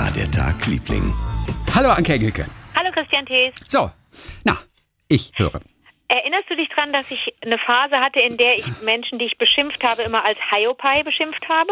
[0.00, 1.12] war der Tag, Liebling?
[1.74, 2.46] Hallo Anke Engelke.
[2.74, 3.52] Hallo Christian Thees.
[3.68, 3.90] So,
[4.44, 4.56] na,
[5.08, 5.60] ich höre.
[6.08, 9.36] Erinnerst du dich dran, dass ich eine Phase hatte, in der ich Menschen, die ich
[9.36, 11.70] beschimpft habe, immer als Hiopai beschimpft habe?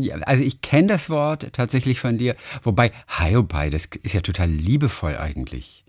[0.00, 4.48] Ja, also ich kenne das Wort tatsächlich von dir, wobei Hiopai, das ist ja total
[4.48, 5.84] liebevoll eigentlich.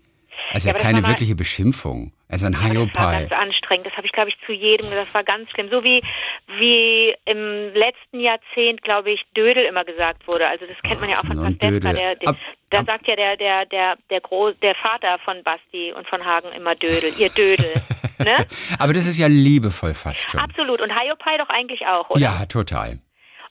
[0.52, 2.12] Also Ja, ja, keine wirkliche Beschimpfung.
[2.30, 2.62] Also ein Das
[2.94, 3.86] war ganz anstrengend.
[3.86, 4.90] Das habe ich, glaube ich, zu jedem.
[4.90, 5.70] Das war ganz schlimm.
[5.70, 6.00] So wie,
[6.58, 10.46] wie im letzten Jahrzehnt, glaube ich, Dödel immer gesagt wurde.
[10.46, 11.58] Also das kennt man ja Ach, auch von.
[11.58, 11.80] Dödel.
[11.80, 12.36] Der, der, Ab-
[12.70, 16.22] da ab- sagt ja der, der, der, der, Groß, der Vater von Basti und von
[16.24, 17.12] Hagen immer Dödel.
[17.18, 17.72] Ihr Dödel.
[18.18, 18.36] ne?
[18.78, 20.40] Aber das ist ja liebevoll fast schon.
[20.40, 20.82] Absolut.
[20.82, 22.20] Und Hiopai doch eigentlich auch, oder?
[22.20, 22.98] Ja, total.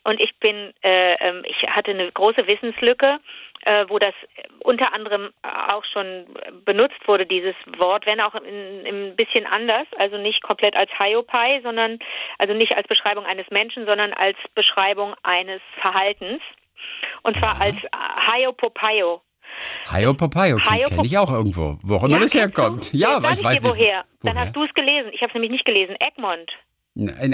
[0.08, 3.20] Und ich bin, äh, ähm, ich hatte eine große Wissenslücke,
[3.64, 4.14] äh, wo das
[4.60, 6.26] unter anderem auch schon
[6.64, 10.90] benutzt wurde, dieses Wort, wenn auch in, in ein bisschen anders, also nicht komplett als
[10.98, 12.00] Hiopai, sondern
[12.38, 16.42] also nicht als Beschreibung eines Menschen, sondern als Beschreibung eines Verhaltens.
[17.24, 19.22] Und zwar als äh, Hiopopaio.
[19.92, 21.78] Hiopai, okay, Hiopo- kenne ich auch irgendwo.
[21.84, 22.40] Wo auch immer das kennst du?
[22.40, 22.94] herkommt.
[22.94, 23.78] Ja, aber Sag ich weiß dir nicht.
[23.78, 24.06] woher.
[24.24, 24.46] Dann woher.
[24.46, 25.10] hast du es gelesen.
[25.12, 25.96] Ich habe es nämlich nicht gelesen.
[26.00, 26.50] Egmont.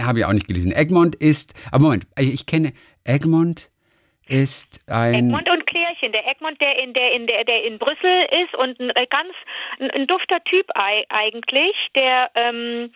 [0.02, 0.72] Habe ich auch nicht gelesen.
[0.72, 2.74] Egmont ist, aber Moment, ich kenne,
[3.06, 3.70] Egmont
[4.28, 5.16] ist ein...
[5.16, 6.12] Egmont und Klärchen.
[6.12, 9.34] Der Egmont, der in der in der der in Brüssel ist und ein äh, ganz
[9.80, 12.94] ein, ein dufter Typ ei- eigentlich, der ähm,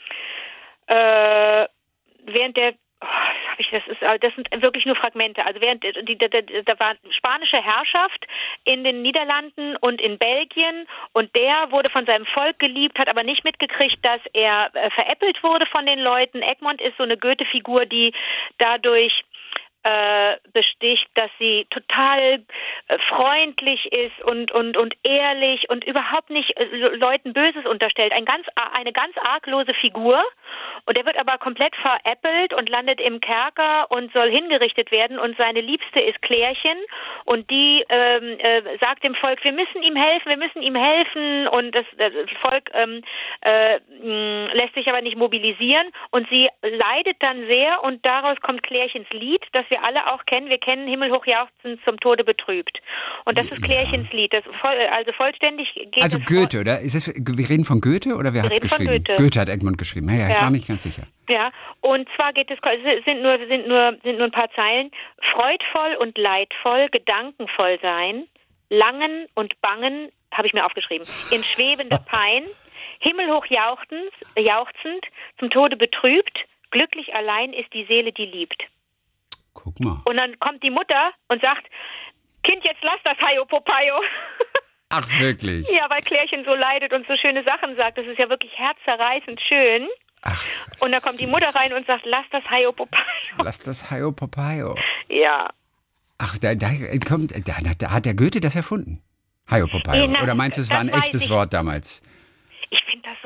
[0.88, 1.68] äh,
[2.26, 2.74] während der
[3.58, 5.46] ich, das ist äh, das sind wirklich nur Fragmente.
[5.46, 8.26] Also während die, die, die, da war spanische Herrschaft
[8.64, 13.24] in den Niederlanden und in Belgien und der wurde von seinem Volk geliebt, hat aber
[13.24, 16.42] nicht mitgekriegt, dass er äh, veräppelt wurde von den Leuten.
[16.42, 18.14] Egmont ist so eine Goethe-Figur, die
[18.58, 19.24] dadurch
[19.88, 22.44] äh, besticht, dass sie total
[22.88, 28.12] äh, freundlich ist und, und, und ehrlich und überhaupt nicht äh, Leuten Böses unterstellt.
[28.12, 30.22] Ein ganz, eine ganz arglose Figur.
[30.86, 35.20] Und er wird aber komplett veräppelt und landet im Kerker und soll hingerichtet werden.
[35.20, 36.78] Und seine Liebste ist Klärchen.
[37.24, 41.48] Und die ähm, äh, sagt dem Volk, wir müssen ihm helfen, wir müssen ihm helfen.
[41.48, 43.04] Und das, das Volk ähm,
[43.42, 43.78] äh,
[44.54, 45.88] lässt sich aber nicht mobilisieren.
[46.12, 47.84] Und sie leidet dann sehr.
[47.84, 50.50] Und daraus kommt Klärchens Lied, das wir alle auch kennen.
[50.50, 52.80] Wir kennen Himmelhoch jauchzend zum Tode betrübt.
[53.26, 54.34] Und das ist Klärchens Lied.
[54.34, 56.80] Das voll, also vollständig geht Also es Goethe, oder?
[56.80, 59.04] Ist das, wir reden von Goethe oder wer Wir hat es geschrieben?
[59.18, 59.40] Goethe.
[59.42, 60.10] hat Egmont geschrieben.
[60.10, 60.42] Ja, ja, ich Ja.
[60.44, 61.04] war mich ganz sicher.
[61.30, 61.52] Ja,
[61.82, 64.90] und zwar geht es es sind nur sind nur sind nur ein paar Zeilen.
[65.34, 68.28] Freudvoll und leidvoll, gedankenvoll sein,
[68.70, 71.08] langen und bangen, habe ich mir aufgeschrieben.
[71.32, 72.44] In schwebender Pein,
[73.00, 75.06] himmelhoch jauchzend, jauchzend,
[75.40, 76.38] zum Tode betrübt,
[76.72, 78.64] glücklich allein ist die Seele, die liebt.
[79.64, 80.02] Guck mal.
[80.06, 81.66] Und dann kommt die Mutter und sagt,
[82.44, 83.96] Kind, jetzt lass das Hayo Popayo.
[84.90, 85.68] Ach, wirklich?
[85.70, 87.98] ja, weil Klärchen so leidet und so schöne Sachen sagt.
[87.98, 89.88] Das ist ja wirklich herzerreißend schön.
[90.22, 90.42] Ach,
[90.82, 91.28] Und da kommt die.
[91.28, 93.04] Mutter rein und sagt, lass das Hayo Popayo.
[93.44, 94.76] Lass das Hayo Papayo.
[95.10, 95.50] Ja.
[96.20, 96.70] Ach, da, da,
[97.08, 99.02] kommt, da, da hat der Goethe das erfunden.
[99.50, 100.08] Hayo Papayo.
[100.08, 101.30] Nee, Oder meinst du, es war ein echtes.
[101.30, 102.02] Wort damals?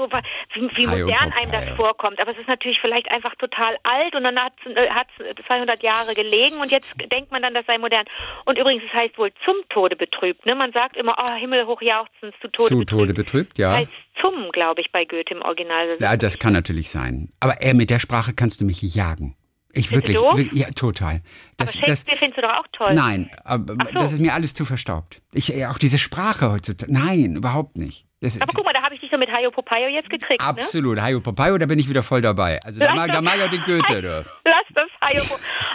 [0.09, 0.21] Das
[0.55, 2.19] so, wie, wie modern einem das vorkommt.
[2.19, 6.57] Aber es ist natürlich vielleicht einfach total alt und dann hat es 200 Jahre gelegen
[6.59, 8.05] und jetzt denkt man dann, das sei modern.
[8.45, 10.45] Und übrigens, es heißt wohl zum Tode betrübt.
[10.45, 10.55] Ne?
[10.55, 12.89] Man sagt immer, oh, himmelhoch jauchzend, zu Tode Zu betrübt.
[12.89, 13.73] Tode betrübt, ja.
[13.73, 13.91] Heißt
[14.21, 15.97] zum, glaube ich, bei Goethe im Original.
[15.99, 17.31] Ja, das kann natürlich sein.
[17.39, 19.35] Aber äh, mit der Sprache kannst du mich jagen.
[19.73, 21.15] Ich wirklich, wirklich, ja, total.
[21.15, 21.21] aber
[21.57, 22.93] Das, das, Shakespeare findest du doch auch toll.
[22.93, 23.99] nein, aber so.
[23.99, 25.21] das ist mir alles zu verstaubt.
[25.31, 28.05] Ich, äh, auch diese Sprache heutzutage, nein, überhaupt nicht.
[28.21, 30.41] Das, Aber guck mal, da habe ich dich so mit Hayo Popayo jetzt gekriegt.
[30.41, 30.47] Ne?
[30.47, 32.59] absolut, Hayo Papayo, da bin ich wieder voll dabei.
[32.63, 33.99] Also da Lass mag, da mag auch den Goethe.
[33.99, 34.23] Du.
[34.45, 35.23] Lass das Hayo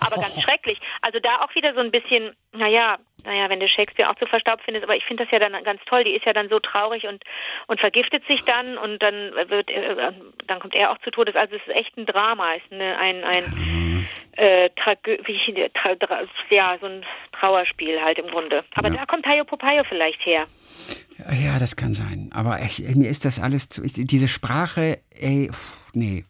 [0.00, 0.78] Aber ganz schrecklich.
[1.02, 4.62] Also da auch wieder so ein bisschen, naja, naja, wenn du Shakespeare auch zu verstaubt
[4.64, 6.04] findest, aber ich finde das ja dann ganz toll.
[6.04, 7.24] Die ist ja dann so traurig und,
[7.66, 10.12] und vergiftet sich dann und dann wird äh,
[10.46, 11.34] dann kommt er auch zu Todes.
[11.34, 15.16] Also es ist echt ein Drama, es ist eine, ein, ein äh, Tragö
[16.50, 18.64] ja, so ein Trauerspiel halt im Grunde.
[18.76, 18.94] Aber Ja.
[18.98, 20.46] da kommt Hayo Popayo vielleicht her.
[21.42, 22.28] Ja, das kann sein.
[22.32, 23.82] Aber echt, mir ist das alles zu.
[23.82, 26.24] ich- Diese Sprache, ey, pff, nee.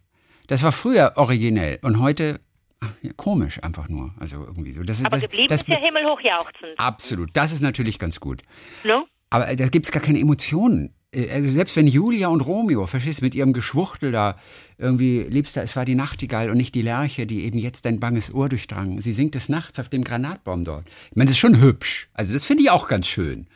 [0.47, 2.41] Das war früher originell und heute
[2.81, 4.15] ach, ja, komisch einfach nur.
[4.21, 4.83] Also irgendwie so.
[4.85, 6.79] Das, Aber das, geblieben das, ist ja himmelhoch jauchzend.
[6.79, 7.31] Absolut.
[7.33, 8.43] Das ist natürlich ganz gut.
[8.85, 9.05] Ne?
[9.31, 10.95] Aber da gibt es gar keine Emotionen.
[11.13, 14.37] Äh, Also selbst wenn Julia und Romeo, verstehst du, mit ihrem Geschwuchtel da
[14.79, 18.35] irgendwie, Liebster, es war die Nachtigall und nicht die Lerche, die eben jetzt dein banges
[18.35, 19.01] Ohr durchdrang.
[19.01, 20.87] Sie singt des Nachts auf dem Granatbaum dort.
[21.11, 22.09] Ich meine, das ist schon hübsch.
[22.15, 23.47] Also das finde ich auch ganz schön.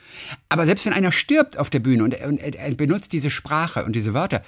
[0.49, 3.95] Aber selbst wenn einer stirbt auf der Bühne und, und er benutzt diese Sprache und
[3.95, 4.43] diese Wörter,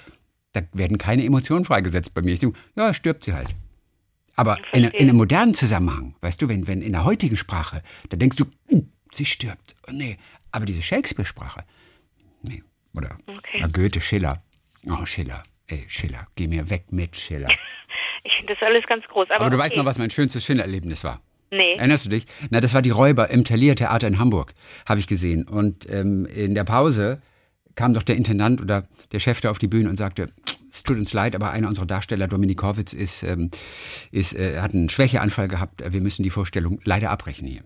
[0.52, 2.32] da werden keine Emotionen freigesetzt bei mir.
[2.32, 3.54] Ich denke, ja, stirbt sie halt.
[4.36, 8.16] Aber in, in einem modernen Zusammenhang, weißt du, wenn, wenn in der heutigen Sprache, da
[8.16, 9.76] denkst du, uh, sie stirbt.
[9.86, 10.18] Oh, nee.
[10.50, 11.64] Aber diese Shakespeare-Sprache.
[12.94, 13.60] Oder Okay.
[13.60, 14.42] ja, Goethe, Schiller.
[14.86, 15.42] Oh, Schiller.
[15.66, 17.48] Ey, Schiller, geh mir weg mit Schiller.
[18.26, 19.30] Ich finde das alles ganz groß.
[19.30, 19.80] Aber, Aber du weißt okay.
[19.80, 21.20] noch, was mein schönstes Schiller-Erlebnis war.
[21.50, 21.74] Nee.
[21.76, 22.26] Erinnerst du dich?
[22.50, 24.54] Na, das war die Räuber im Thalia Theater in Hamburg,
[24.86, 25.46] habe ich gesehen.
[25.46, 27.20] Und ähm, in der Pause
[27.74, 30.30] kam doch der Intendant oder der Chef da auf die Bühne und sagte,
[30.72, 33.50] es tut uns leid, aber einer unserer Darsteller, Dominik Horwitz, ist, ähm,
[34.10, 35.82] ist, äh, hat einen Schwächeanfall gehabt.
[35.92, 37.62] Wir müssen die Vorstellung leider abbrechen hier.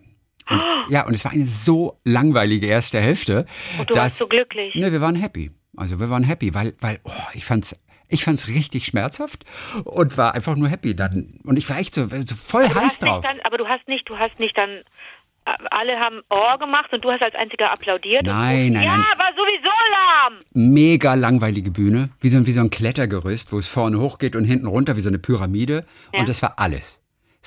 [0.49, 3.45] Und, ja, und es war eine so langweilige erste Hälfte.
[3.77, 4.75] Und du dass, warst so glücklich.
[4.75, 5.51] Ne, wir waren happy.
[5.77, 7.79] Also wir waren happy, weil, weil oh, ich fand's
[8.11, 9.45] ich fand's richtig schmerzhaft
[9.83, 11.39] und war einfach nur happy dann.
[11.43, 13.23] Und ich war echt so, so voll Du heiß drauf.
[13.23, 14.71] Dann, aber du hast nicht, du hast nicht dann.
[14.71, 18.23] äh, Alle haben Ohr gemacht und du hast als einziger applaudiert.
[18.25, 19.05] Nein, nein, ja, nein.
[19.15, 20.39] war sowieso lahm.
[20.53, 24.43] Mega langweilige Bühne, wie so, ein- wie so ein Klettergerüst, wo es vorne hochgeht und
[24.43, 25.85] hinten runter, wie so eine Pyramide.
[26.11, 26.21] Ja.
[26.21, 26.98] Und das war alles.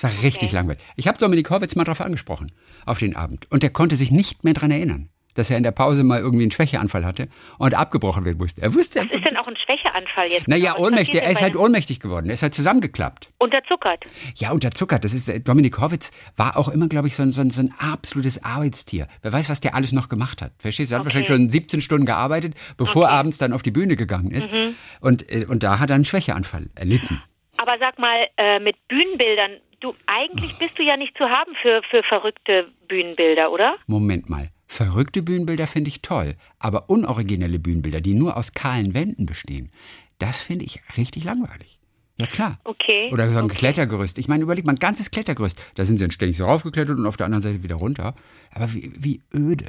[0.03, 0.57] Es war richtig Okay.
[0.57, 0.83] langweilig.
[0.97, 2.51] Ich habe Dominik Horwitz mal drauf angesprochen,
[2.87, 3.47] auf den Abend.
[3.51, 6.43] Und der konnte sich nicht mehr dran erinnern, dass er in der Pause mal irgendwie
[6.43, 7.29] einen Schwächeanfall hatte
[7.59, 8.61] und abgebrochen werden musste.
[8.63, 10.49] Er wusste Was ist denn auch ein Schwächeanfall jetzt?
[10.49, 11.23] Naja, Was ohnmächtig.
[11.23, 12.27] Er ist halt ohnmächtig geworden.
[12.27, 13.31] Er ist halt zusammengeklappt.
[13.39, 14.05] Unterzuckert.
[14.35, 15.05] Ja, unterzuckert.
[15.05, 17.63] Das ist, äh, Dominik Horwitz war auch immer, glaube ich, so ein, so, ein, so
[17.63, 19.07] ein absolutes Arbeitstier.
[19.23, 20.53] Wer weiß, was der alles noch gemacht hat.
[20.59, 20.95] Verstehst du?
[20.95, 21.15] Er hat Okay.
[21.15, 24.51] wahrscheinlich schon 17 Stunden gearbeitet, bevor abends dann auf die Bühne gegangen ist.
[24.53, 24.75] Mhm.
[25.01, 27.23] Und, äh, und da hat er einen Schwächeanfall erlitten.
[27.57, 29.53] Aber sag mal, äh, mit Bühnenbildern,
[29.83, 33.77] du eigentlich bist du ja nicht zu haben für, für verrückte Bühnenbilder, oder?
[33.87, 34.51] Moment mal.
[34.67, 39.71] Verrückte Bühnenbilder finde ich toll, aber unoriginelle Bühnenbilder, die nur aus kahlen Wänden bestehen,
[40.19, 41.79] das finde ich richtig langweilig.
[42.17, 42.59] Ja, klar.
[42.65, 43.11] Okay.
[43.13, 43.57] Oder so ein okay.
[43.57, 44.19] Klettergerüst.
[44.19, 45.61] Ich meine, überleg mal, ein ganzes Klettergerüst.
[45.75, 48.15] Da sind sie dann ständig so raufgeklettert und auf der anderen Seite wieder runter.
[48.51, 49.67] Aber wie, wie öde.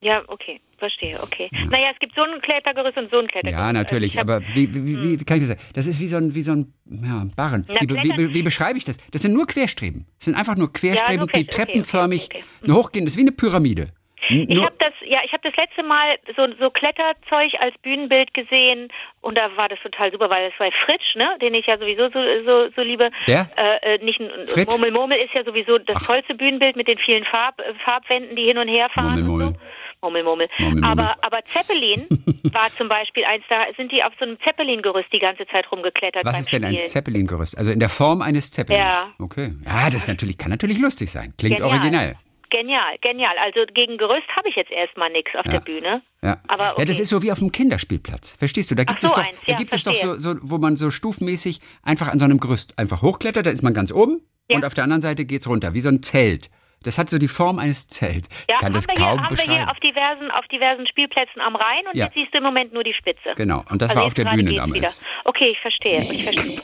[0.00, 1.48] Ja, okay, verstehe, okay.
[1.70, 3.66] Naja, es gibt so ein Klettergerüst und so ein Klettergerüst.
[3.66, 4.14] Ja, natürlich.
[4.14, 5.72] Ich hab- aber wie, wie, wie, wie kann ich das sagen?
[5.74, 7.66] Das ist wie so ein, wie so ein ja, Barren.
[7.68, 8.96] Na, Wie, beschreibe ich das?
[9.10, 10.06] Das sind nur Querstreben.
[10.18, 11.64] Das sind einfach nur Querstreben, nur die Querstreben.
[11.64, 13.04] Okay, treppenförmig okay, okay, hochgehen.
[13.04, 13.92] Das ist wie eine Pyramide.
[14.30, 18.88] Ich habe das, ja, ich habe das letzte Mal so, so Kletterzeug als Bühnenbild gesehen
[19.22, 22.10] und da war das total super, weil das war Fritsch, ne, den ich ja sowieso
[22.10, 23.10] so, so, so liebe.
[23.24, 23.46] Wer?
[23.56, 24.70] Äh, äh, nicht ein Fritsch?
[24.70, 26.06] Murmel Murmel ist ja sowieso das Ach.
[26.06, 29.24] tollste Bühnenbild mit den vielen Farb, Farbwänden, die hin und her fahren.
[29.24, 29.54] Murmel, und Murmel.
[29.54, 29.60] So.
[30.02, 30.48] Murmel, Murmel.
[30.58, 31.04] Murmel, Murmel.
[31.04, 32.06] Aber, aber Zeppelin
[32.52, 36.24] war zum Beispiel eins, da sind die auf so einem Zeppelin-Gerüst die ganze Zeit rumgeklettert
[36.24, 36.88] Was ist denn ein Spielen.
[36.88, 37.58] Zeppelin-Gerüst?
[37.58, 38.94] Also in der Form eines Zeppelins.
[38.94, 39.12] Ja.
[39.18, 39.54] Okay.
[39.64, 41.34] Ja, das ist natürlich, kann natürlich lustig sein.
[41.36, 41.76] Klingt Genial.
[41.78, 42.14] originell.
[42.50, 43.34] Genial, genial.
[43.44, 46.00] Also gegen Gerüst habe ich jetzt erstmal nichts auf der Bühne.
[46.22, 46.38] Ja.
[46.48, 47.02] Aber ja, das okay.
[47.02, 48.36] ist so wie auf einem Kinderspielplatz.
[48.38, 48.74] Verstehst du?
[48.74, 50.76] Da gibt so es doch, eins, da ja, gibt es doch so, so, wo man
[50.76, 54.56] so stufenmäßig einfach an so einem Gerüst einfach hochklettert, da ist man ganz oben Ja.
[54.56, 56.50] und auf der anderen Seite geht's runter, wie so ein Zelt.
[56.82, 58.28] Das hat so die Form eines Zelts.
[58.48, 59.52] Ja, ich kann das wir hier, kaum haben wir beschreiben.
[59.64, 62.04] hier auf diversen, auf diversen Spielplätzen am Rhein und Ja.
[62.06, 63.32] jetzt siehst du im Moment nur die Spitze.
[63.36, 64.72] Genau, und das Also war auf der Bühne damals.
[64.74, 64.90] Wieder.
[65.24, 66.58] Okay, ich verstehe, ich verstehe.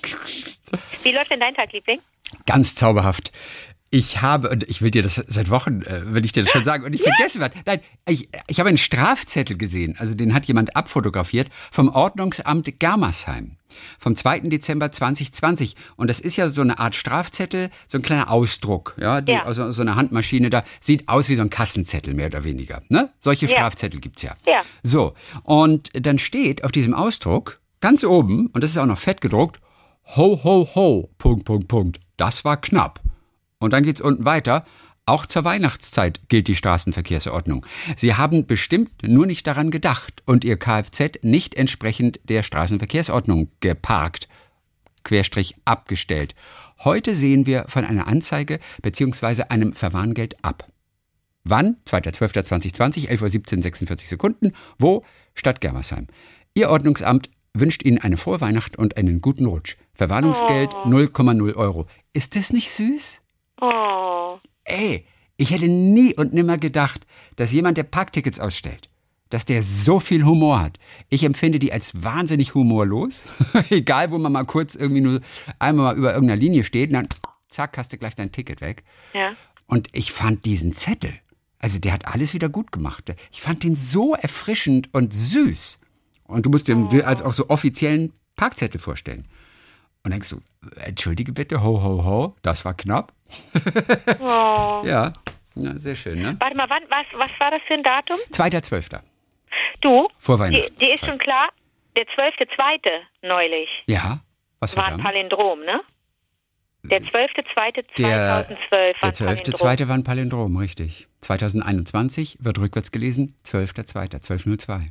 [1.02, 2.00] Wie läuft denn dein Tag, Liebling?
[2.46, 3.32] Ganz zauberhaft.
[3.94, 6.64] Ich habe, und ich will dir das seit Wochen, äh, will ich dir das schon
[6.64, 7.50] sagen, und ich vergesse was.
[7.64, 13.52] Nein, ich, ich habe einen Strafzettel gesehen, also den hat jemand abfotografiert, vom Ordnungsamt Germersheim.
[14.00, 14.40] Vom 2.
[14.40, 15.76] Dezember 2020.
[15.94, 19.44] Und das ist ja so eine Art Strafzettel, so ein kleiner Ausdruck, ja, die, Ja.
[19.44, 22.82] also so eine Handmaschine da, sieht aus wie so ein Kassenzettel, mehr oder weniger.
[22.88, 23.10] Ne?
[23.20, 23.52] Solche Ja.
[23.52, 24.32] Strafzettel gibt's ja.
[24.44, 24.62] Ja.
[24.82, 25.14] So,
[25.44, 29.60] und dann steht auf diesem Ausdruck ganz oben, und das ist auch noch fett gedruckt,
[30.16, 32.00] ho, ho, ho, Punkt, Punkt, Punkt.
[32.16, 33.00] Das war knapp.
[33.58, 34.64] Und dann geht's unten weiter.
[35.06, 37.66] Auch zur Weihnachtszeit gilt die Straßenverkehrsordnung.
[37.96, 44.28] Sie haben bestimmt nur nicht daran gedacht und Ihr Kfz nicht entsprechend der Straßenverkehrsordnung geparkt,
[45.02, 46.34] Querstrich abgestellt.
[46.82, 49.44] Heute sehen wir von einer Anzeige bzw.
[49.50, 50.70] einem Verwarngeld ab.
[51.44, 51.76] Wann?
[51.86, 54.52] 2.12.2020, 11.17 Uhr 46 Sekunden.
[54.78, 55.04] Wo?
[55.34, 56.06] Stadt Germersheim.
[56.54, 59.76] Ihr Ordnungsamt wünscht Ihnen eine frohe Weihnacht und einen guten Rutsch.
[59.92, 61.86] Verwarnungsgeld 0,0 Euro.
[62.14, 63.20] Ist das nicht süß?
[63.60, 64.38] Oh.
[64.64, 65.06] Ey,
[65.36, 67.06] ich hätte nie und nimmer gedacht,
[67.36, 68.88] dass jemand, der Parktickets ausstellt,
[69.30, 70.78] dass der so viel Humor hat.
[71.08, 73.24] Ich empfinde die als wahnsinnig humorlos.
[73.70, 75.20] Egal, wo man mal kurz irgendwie nur
[75.58, 77.08] einmal mal über irgendeiner Linie steht, und dann
[77.48, 78.84] zack, hast du gleich dein Ticket weg.
[79.12, 79.32] Ja.
[79.66, 81.14] Und ich fand diesen Zettel,
[81.58, 83.14] also der hat alles wieder gut gemacht.
[83.32, 85.80] Ich fand den so erfrischend und süß.
[86.24, 89.26] Und du musst dir den als auch so offiziellen Parkzettel vorstellen.
[90.02, 90.40] Und denkst du,
[90.76, 93.14] entschuldige bitte, ho, ho, ho, das war knapp.
[94.20, 94.82] Oh.
[94.84, 95.12] Ja,
[95.56, 96.36] ja sehr schön, ne?
[96.40, 98.18] Warte mal, wann, was, was war das für ein Datum?
[98.32, 99.00] 2.12.
[99.80, 100.08] Du?
[100.18, 100.76] Vor Die, Weihnachten.
[100.76, 101.48] die ist schon klar.
[101.96, 102.90] Der 12.2.
[103.22, 104.18] neulich Ja,
[104.58, 105.00] was war war ein?
[105.00, 105.80] Palindrom, ne?
[106.82, 108.56] Der 12.2.2012 Der, war ein der
[109.10, 109.10] Palindrom.
[109.12, 109.88] 12.2.
[109.88, 111.08] war ein Palindrom, richtig.
[111.22, 114.90] 2021 wird rückwärts gelesen, 12.2., 1202.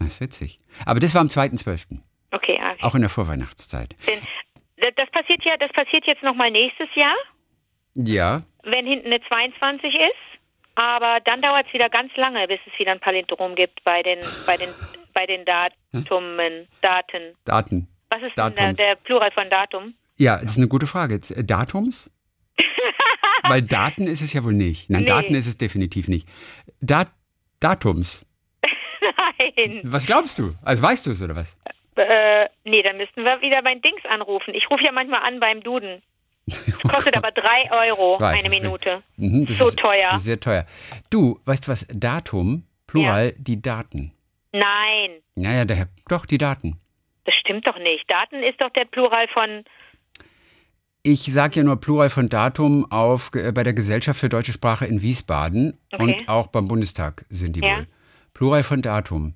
[0.00, 0.60] Das ist witzig.
[0.84, 2.00] Aber das war am 2.12.,
[2.32, 3.94] Okay, ah, auch in der Vorweihnachtszeit.
[4.06, 7.14] das- das passiert ja, das passiert jetzt nochmal nächstes Jahr,
[7.94, 10.34] Ja, wenn hinten eine 22 ist.
[10.76, 14.18] Aber dann dauert es wieder ganz lange, bis es wieder ein Palindrom gibt bei den,
[14.44, 14.68] bei den,
[15.12, 17.36] bei den Datumen, Daten.
[17.44, 17.88] Daten.
[18.10, 18.76] Was ist denn der, Datums.
[18.78, 19.94] der Plural von Datum?
[20.16, 21.14] Ja, das ist eine gute Frage.
[21.14, 22.10] Äh, Datums?
[23.44, 24.90] Weil Daten ist es ja wohl nicht.
[24.90, 25.06] Nein, Nee.
[25.06, 26.28] Daten ist es definitiv nicht.
[26.80, 27.08] Dat
[27.60, 28.26] Datums.
[29.00, 29.80] Nein.
[29.84, 30.50] Was glaubst du?
[30.64, 31.56] Also weißt du es oder was?
[31.96, 34.54] Äh, nee, dann müssten wir wieder mein Dings anrufen.
[34.54, 36.02] Ich rufe ja manchmal an beim Duden.
[36.46, 39.02] Das kostet aber drei Euro weiß, eine Minute.
[39.16, 40.08] Mhm, So ist, teuer.
[40.10, 40.66] Das ist sehr teuer.
[41.10, 41.86] Du, weißt du was?
[41.92, 44.12] Datum, Plural, die Daten.
[44.52, 46.78] Nein, Naja, daher, doch, die Daten.
[47.24, 48.04] das stimmt doch nicht.
[48.10, 49.64] Daten ist doch der Plural von.
[51.02, 54.86] Ich sage ja nur Plural von Datum auf, äh, bei der Gesellschaft für deutsche Sprache
[54.86, 56.02] in Wiesbaden Okay.
[56.02, 57.78] und auch beim Bundestag sind die Ja.
[57.78, 57.86] wohl.
[58.32, 59.34] Plural von Datum.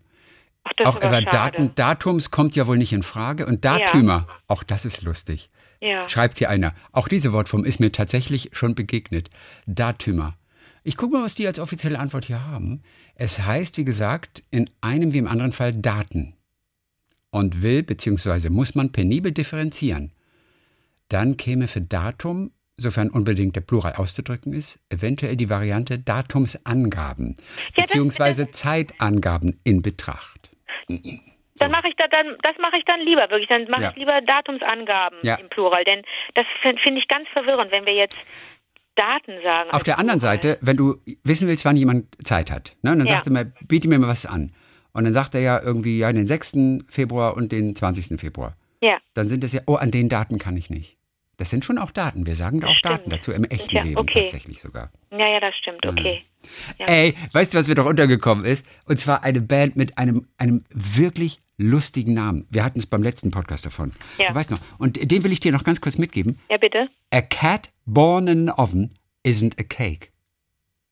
[0.79, 1.27] Ach, auch aber schade.
[1.31, 3.47] Daten, Datums kommt ja wohl nicht in Frage.
[3.47, 5.51] Und Datümer, auch das ist lustig.
[5.81, 6.09] Ja.
[6.09, 6.75] Schreibt hier einer.
[6.93, 9.31] Auch diese Wortform ist mir tatsächlich schon begegnet.
[9.67, 10.35] Datümer.
[10.83, 12.83] Ich gucke mal, was die als offizielle Antwort hier haben.
[13.15, 16.35] Es heißt, wie gesagt, in einem wie im anderen Fall Daten.
[17.31, 18.49] Und will bzw.
[18.49, 20.13] muss man penibel differenzieren.
[21.09, 27.35] Dann käme für Datum, sofern unbedingt der Plural auszudrücken ist, eventuell die Variante Datumsangaben
[27.77, 28.51] Ja, bzw.
[28.51, 30.48] Zeitangaben in Betracht.
[31.57, 33.49] Dann mache ich da dann, das mache ich dann lieber wirklich.
[33.49, 33.91] Dann mache Ja.
[33.91, 35.35] ich lieber Datumsangaben Ja.
[35.37, 36.03] im Plural, denn
[36.35, 38.17] das fin- finde ich ganz verwirrend, wenn wir jetzt
[38.95, 39.71] Daten sagen.
[39.71, 40.37] Auf der anderen Plural.
[40.37, 42.93] Seite, wenn du wissen willst, wann jemand Zeit hat, ne?
[42.93, 43.15] und dann Ja.
[43.15, 44.53] sagt er mal, biete mir mal was an.
[44.93, 46.85] Und dann sagt er ja irgendwie, ja, den 6.
[46.89, 48.19] Februar und den 20.
[48.19, 48.57] Februar.
[48.83, 48.99] Ja.
[49.15, 50.98] Dann sind es ja, oh, an den Daten kann ich nicht.
[51.39, 52.27] Das sind schon auch Daten.
[52.27, 52.99] Wir sagen auch Stimmt.
[52.99, 54.23] Daten dazu, im echten Ja, Leben okay.
[54.23, 54.91] tatsächlich sogar.
[55.13, 55.87] Ja, ja, das stimmt.
[55.87, 56.25] Okay.
[56.79, 56.87] Ja.
[56.87, 58.67] Ey, weißt du, was mir doch untergekommen ist?
[58.87, 62.47] Und zwar eine Band mit einem, einem wirklich lustigen Namen.
[62.51, 63.93] Wir hatten es beim letzten Podcast davon.
[64.19, 64.29] Ja.
[64.29, 64.59] Du weißt noch.
[64.79, 66.41] Und den will ich dir noch ganz kurz mitgeben.
[66.51, 66.89] Ja, bitte.
[67.13, 70.11] A cat born in an oven isn't a cake.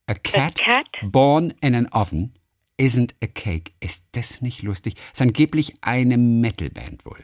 [0.07, 0.87] A cat, cat?
[1.03, 2.35] born in an oven
[2.81, 3.73] isn't a cake.
[3.81, 4.95] Ist das nicht lustig?
[5.13, 7.19] Ist angeblich eine Metalband wohl.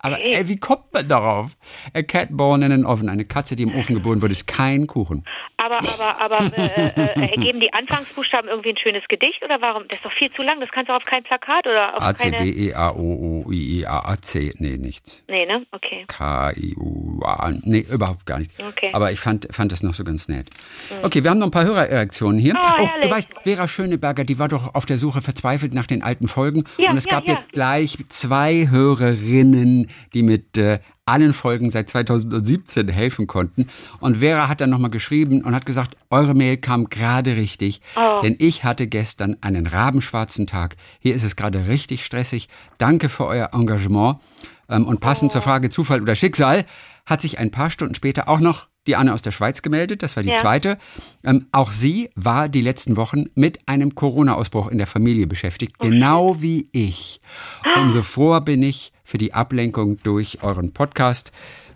[0.00, 1.56] Aber ey, wie kommt man darauf?
[1.92, 4.86] A cat born in an oven, eine Katze, die im Ofen geboren wurde, ist kein
[4.86, 5.24] Kuchen.
[5.56, 9.82] Aber, aber, aber äh, äh, ergeben die Anfangsbuchstaben irgendwie ein schönes Gedicht oder warum?
[9.88, 10.60] Das ist doch viel zu lang.
[10.60, 12.30] Das kannst du auf kein Plakat oder auf A, C.
[12.30, 14.54] B, E, A, O, O, I, E, A, A, C.
[14.58, 15.24] Nee, nichts.
[15.26, 15.66] Nee, ne?
[15.72, 16.04] Okay.
[16.06, 17.50] K, I, U, A.
[17.64, 18.56] Nee, überhaupt gar nichts.
[18.60, 18.90] Okay.
[18.92, 20.48] Aber ich fand, fand das noch so ganz nett.
[21.02, 22.54] Okay, wir haben noch ein paar Hörerreaktionen hier.
[22.56, 26.04] Ah, oh, du weißt, Vera Schöneberger, die war doch auf der Suche verzweifelt nach den
[26.04, 26.64] alten Folgen.
[26.76, 27.32] Ja, und es ja, gab ja.
[27.32, 33.68] jetzt gleich zwei Hörerinnen, die mit äh, allen Folgen seit 2017 helfen konnten.
[34.00, 38.20] Und Vera hat dann nochmal geschrieben und hat gesagt, eure Mail kam gerade richtig, Oh.
[38.22, 40.76] denn ich hatte gestern einen rabenschwarzen Tag.
[41.00, 42.48] Hier ist es gerade richtig stressig.
[42.78, 44.18] Danke für euer Engagement.
[44.68, 45.34] Ähm, und passend Oh.
[45.34, 46.66] zur Frage Zufall oder Schicksal
[47.06, 50.02] hat sich ein paar Stunden später auch noch die Anne aus der Schweiz gemeldet.
[50.02, 50.36] Das war die Ja.
[50.36, 50.78] zweite.
[51.24, 55.84] Ähm, auch sie war die letzten Wochen mit einem Corona-Ausbruch in der Familie beschäftigt, Oh,
[55.88, 57.20] genau wie ich.
[57.76, 61.32] Umso froher bin ich für die Ablenkung durch euren Podcast.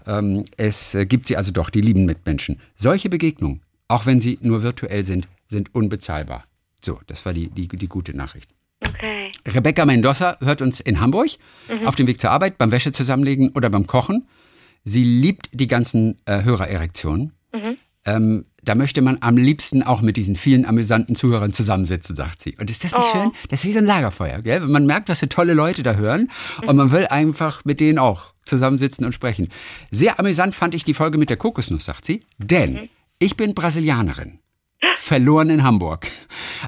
[0.06, 2.60] Ähm, es äh, gibt sie also doch, die lieben Mitmenschen.
[2.76, 6.44] Solche Begegnungen, auch wenn sie nur virtuell sind, sind unbezahlbar.
[6.84, 8.50] So, das war die, die, die gute Nachricht.
[8.86, 9.32] Okay.
[9.46, 11.30] Rebecca Mendoza hört uns in Hamburg
[11.86, 14.28] auf dem Weg zur Arbeit, beim Wäsche zusammenlegen oder beim Kochen.
[14.84, 17.32] Sie liebt die ganzen äh, Hörererektionen.
[18.04, 22.54] Ähm, da möchte man am liebsten auch mit diesen vielen amüsanten Zuhörern zusammensitzen, sagt sie.
[22.58, 23.12] Und ist das nicht Oh.
[23.12, 23.32] schön?
[23.50, 24.40] Das ist wie so ein Lagerfeuer.
[24.40, 24.60] Gell?
[24.60, 26.30] Man merkt, was für tolle Leute da hören
[26.66, 29.48] und man will einfach mit denen auch zusammensitzen und sprechen.
[29.90, 32.22] Sehr amüsant fand ich die Folge mit der Kokosnuss, sagt sie.
[32.38, 32.88] Denn
[33.18, 34.38] ich bin Brasilianerin
[34.96, 36.08] verloren in Hamburg.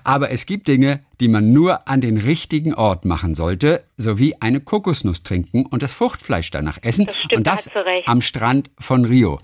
[0.03, 4.61] Aber es gibt Dinge, die man nur an den richtigen Ort machen sollte, sowie eine
[4.61, 7.07] Kokosnuss trinken und das Fruchtfleisch danach essen.
[7.07, 7.71] Das stimmt, und da das
[8.07, 9.39] am Strand von Rio.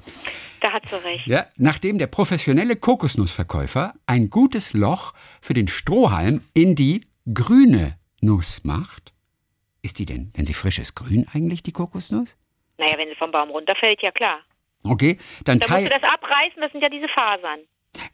[0.61, 1.27] Da hat sie recht.
[1.27, 8.63] Ja, nachdem der professionelle Kokosnussverkäufer ein gutes Loch für den Strohhalm in die grüne Nuss
[8.65, 9.13] macht,
[9.83, 12.37] ist die denn, wenn sie frisch ist, grün eigentlich, die Kokosnuss?
[12.79, 14.41] Naja, wenn sie vom Baum runterfällt, ja klar.
[14.85, 16.01] Okay, dann Da musst du teil.
[16.01, 17.61] das abreißen, das sind ja diese Fasern.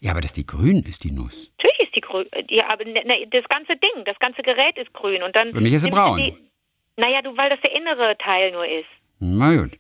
[0.00, 1.50] Ja, aber dass die grün ist, die Nuss.
[1.59, 2.26] Natürlich ist die grün.
[2.49, 5.23] Ja, aber ne, ne, das ganze Ding, das ganze Gerät ist grün.
[5.23, 6.19] Und dann Für mich ist sie braun.
[6.19, 6.37] Die,
[6.97, 8.87] naja, du, weil das der innere Teil nur ist.
[9.19, 9.79] Na gut.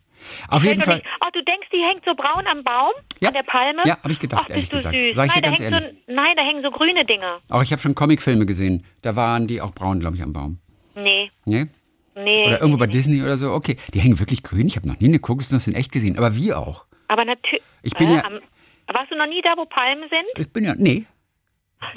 [0.48, 1.02] Auf jeden Fall.
[1.24, 2.92] Oh, du denkst, die hängt so braun am Baum?
[3.20, 3.28] Ja.
[3.28, 3.82] An der Palme?
[3.84, 4.96] Ja, hab ich gedacht, Ach, ehrlich bist du gesagt.
[4.96, 5.16] süß.
[5.16, 5.82] Sag ich nein, dir ganz ehrlich.
[6.06, 7.38] So, nein, da hängen so grüne Dinger.
[7.48, 8.84] Auch ich habe schon Comicfilme gesehen.
[9.02, 10.58] Da waren die auch braun, glaube ich, am Baum.
[10.94, 11.66] Nee, Nee?
[12.14, 12.46] nee.
[12.46, 12.86] Oder irgendwo bei.
[12.86, 13.52] Disney oder so.
[13.52, 14.66] Okay, die hängen wirklich grün.
[14.66, 16.16] Ich habe noch nie eine Kokosnuss in echt gesehen.
[16.18, 16.86] Aber wie auch?
[17.08, 17.62] Aber natürlich.
[17.82, 18.22] Ich bin ja-
[18.92, 20.24] warst du noch nie da, wo Palmen sind?
[20.46, 20.74] Ich bin ja.
[20.76, 21.04] Nee.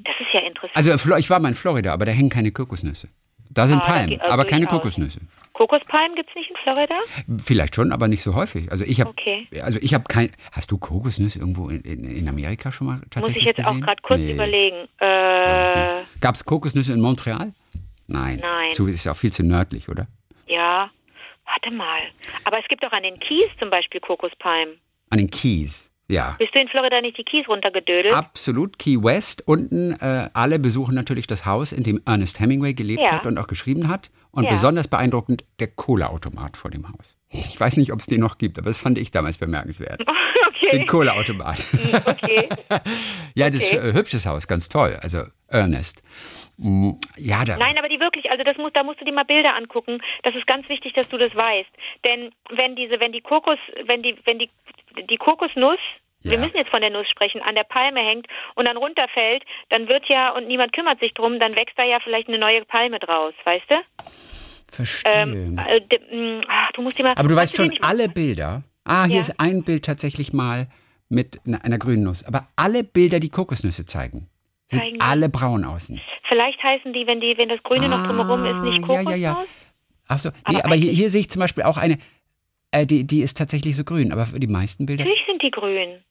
[0.03, 0.75] Das ist ja interessant.
[0.75, 3.07] Also ich war mal in Florida, aber da hängen keine Kokosnüsse.
[3.51, 4.81] Da sind Ah, Palmen, geht- aber keine durchaus.
[4.81, 5.19] Kokosnüsse.
[5.53, 6.95] Kokospalmen gibt es nicht in Florida?
[7.43, 8.71] Vielleicht schon, aber nicht so häufig.
[8.71, 9.47] Also ich habe, Okay.
[9.61, 10.31] also ich habe kein.
[10.51, 13.81] Hast du Kokosnüsse irgendwo in, in, in Amerika schon mal Muss tatsächlich ich jetzt gesehen?
[13.81, 14.77] auch gerade kurz Nee, überlegen.
[14.99, 17.51] Äh, Gab es Kokosnüsse in Montreal?
[18.07, 18.39] Nein.
[18.41, 18.71] Nein.
[18.71, 20.07] Zu, ist ja auch viel zu nördlich, oder?
[20.47, 20.89] ja,
[21.45, 22.01] warte mal.
[22.43, 24.75] Aber es gibt auch an den Kies zum Beispiel Kokospalmen.
[25.09, 25.88] An den Keys.
[26.09, 26.35] Ja.
[26.39, 28.13] Bist du in Florida nicht die Keys runtergedödelt?
[28.13, 29.43] Absolut, Key West.
[29.47, 33.11] Unten äh, alle besuchen natürlich das Haus, in dem Ernest Hemingway gelebt Ja.
[33.11, 34.09] hat und auch geschrieben hat.
[34.31, 34.49] Und Ja.
[34.51, 37.17] besonders beeindruckend der Kohleautomat vor dem Haus.
[37.29, 40.01] Ich weiß nicht, ob es den noch gibt, aber das fand ich damals bemerkenswert.
[40.47, 40.69] okay.
[40.71, 41.63] Den Kohleautomat.
[42.05, 42.49] okay.
[43.35, 44.97] ja, das ist ein hübsches Haus, ganz toll.
[45.01, 46.01] Also Ernest.
[47.17, 47.57] Ja, da.
[47.57, 50.01] Nein, aber die wirklich, also das muss, da musst du dir mal Bilder angucken.
[50.23, 51.69] Das ist ganz wichtig, dass du das weißt.
[52.05, 54.49] Denn wenn diese, wenn die Kokos, wenn die, wenn die,
[55.09, 55.79] die Kokosnuss,
[56.21, 56.31] Ja.
[56.31, 59.87] wir müssen jetzt von der Nuss sprechen, an der Palme hängt und dann runterfällt, dann
[59.87, 62.99] wird ja, und niemand kümmert sich drum, dann wächst da ja vielleicht eine neue Palme
[62.99, 63.75] draus, weißt du?
[64.71, 65.11] Verstehe.
[65.13, 67.13] Ähm, äh, ach, du musst dir mal.
[67.15, 68.63] aber du weißt schon alle Bilder.
[68.83, 69.21] Ah, hier Ja.
[69.21, 70.67] ist ein Bild tatsächlich mal
[71.09, 72.23] mit einer grünen Nuss.
[72.25, 74.29] Aber alle Bilder, die Kokosnüsse zeigen,
[74.69, 75.99] sind Zeigen- alle braun außen.
[76.27, 79.09] Vielleicht heißen die, wenn die, wenn das Grüne noch drumherum ist, nicht Ah, Kokosnuss.
[79.11, 79.43] ja, ja, ja.
[80.07, 81.97] Achso, nee, Aber aber hier, hier sehe ich zum Beispiel auch eine,
[82.71, 86.03] äh, die, die ist tatsächlich so grün, aber die meisten Bilder, Natürlich sind die grün.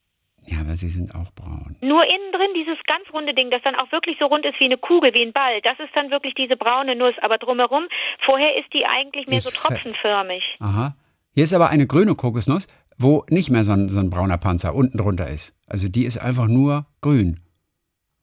[0.46, 1.76] ja, aber sie sind auch braun.
[1.80, 4.64] Nur innen drin dieses ganz runde Ding, das dann auch wirklich so rund ist wie
[4.64, 5.60] eine Kugel, wie ein Ball.
[5.62, 7.14] Das ist dann wirklich diese braune Nuss.
[7.22, 7.84] Aber drumherum,
[8.24, 10.42] vorher ist die eigentlich mehr Ich so tropfenförmig.
[10.60, 10.96] Aha.
[11.34, 14.74] Hier ist aber eine grüne Kokosnuss, wo nicht mehr so ein, so ein brauner Panzer
[14.74, 15.54] unten drunter ist.
[15.68, 17.40] Also die ist einfach nur grün.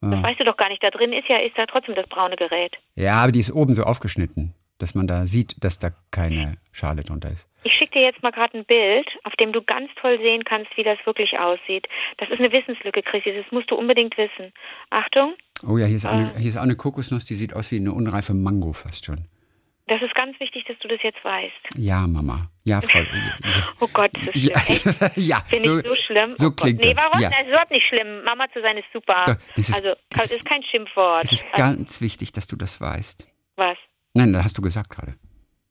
[0.02, 0.84] Das weißt du doch gar nicht.
[0.84, 2.75] Da drin ist ja, ist da trotzdem das braune Gerät.
[2.96, 7.02] Ja, aber die ist oben so aufgeschnitten, dass man da sieht, dass da keine Schale
[7.04, 7.48] drunter ist.
[7.64, 10.70] Ich schicke dir jetzt mal gerade ein Bild, auf dem du ganz toll sehen kannst,
[10.78, 11.88] wie das wirklich aussieht.
[12.18, 13.34] Das ist eine Wissenslücke, Chrissy.
[13.36, 14.52] Das musst du unbedingt wissen.
[14.92, 15.34] Achtung,
[15.68, 16.12] Oh ja, hier ist, Ah.
[16.12, 19.25] eine, hier ist auch eine Kokosnuss, die sieht aus wie eine unreife Mango fast schon.
[19.88, 21.54] Das ist ganz wichtig, dass du das jetzt weißt.
[21.77, 22.50] Ja, Mama.
[22.63, 23.08] Ja, voll.
[23.44, 24.96] Ja, Oh Gott, das ist schlimm.
[25.15, 26.36] Ja, ja Finde ich so schlimm.
[26.36, 26.58] So oh Gott.
[26.62, 27.04] klingt nee, das.
[27.06, 27.22] warum?
[27.22, 27.30] Ja.
[27.30, 28.24] Das ist überhaupt nicht schlimm.
[28.24, 29.24] Mama zu sein ist super.
[29.27, 31.24] Doch, das ist- also, das das ist- kein Schimpfwort.
[31.25, 33.27] Es ist Also, ganz wichtig, dass du das weißt.
[33.58, 33.77] was?
[34.13, 35.15] Nein, das hast du gesagt gerade.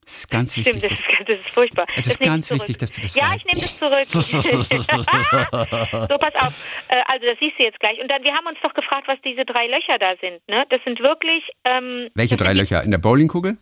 [0.06, 0.82] Es ist ganz Stimmt, wichtig.
[0.82, 1.86] das dass- ist, das ist furchtbar.
[1.88, 3.46] Es Das ist ganz wichtig, dass du das Ja, weißt.
[3.48, 4.06] ich nehme das zurück.
[6.08, 6.54] so, pass auf.
[6.88, 7.98] Äh, Also, das siehst du jetzt gleich.
[8.00, 10.46] Und dann, wir haben uns doch gefragt, was diese drei Löcher da sind.
[10.48, 10.64] Ne?
[10.68, 11.42] Das sind wirklich.
[11.64, 12.82] Ähm, Welche das drei Löcher?
[12.82, 13.56] In der Bowlingkugel?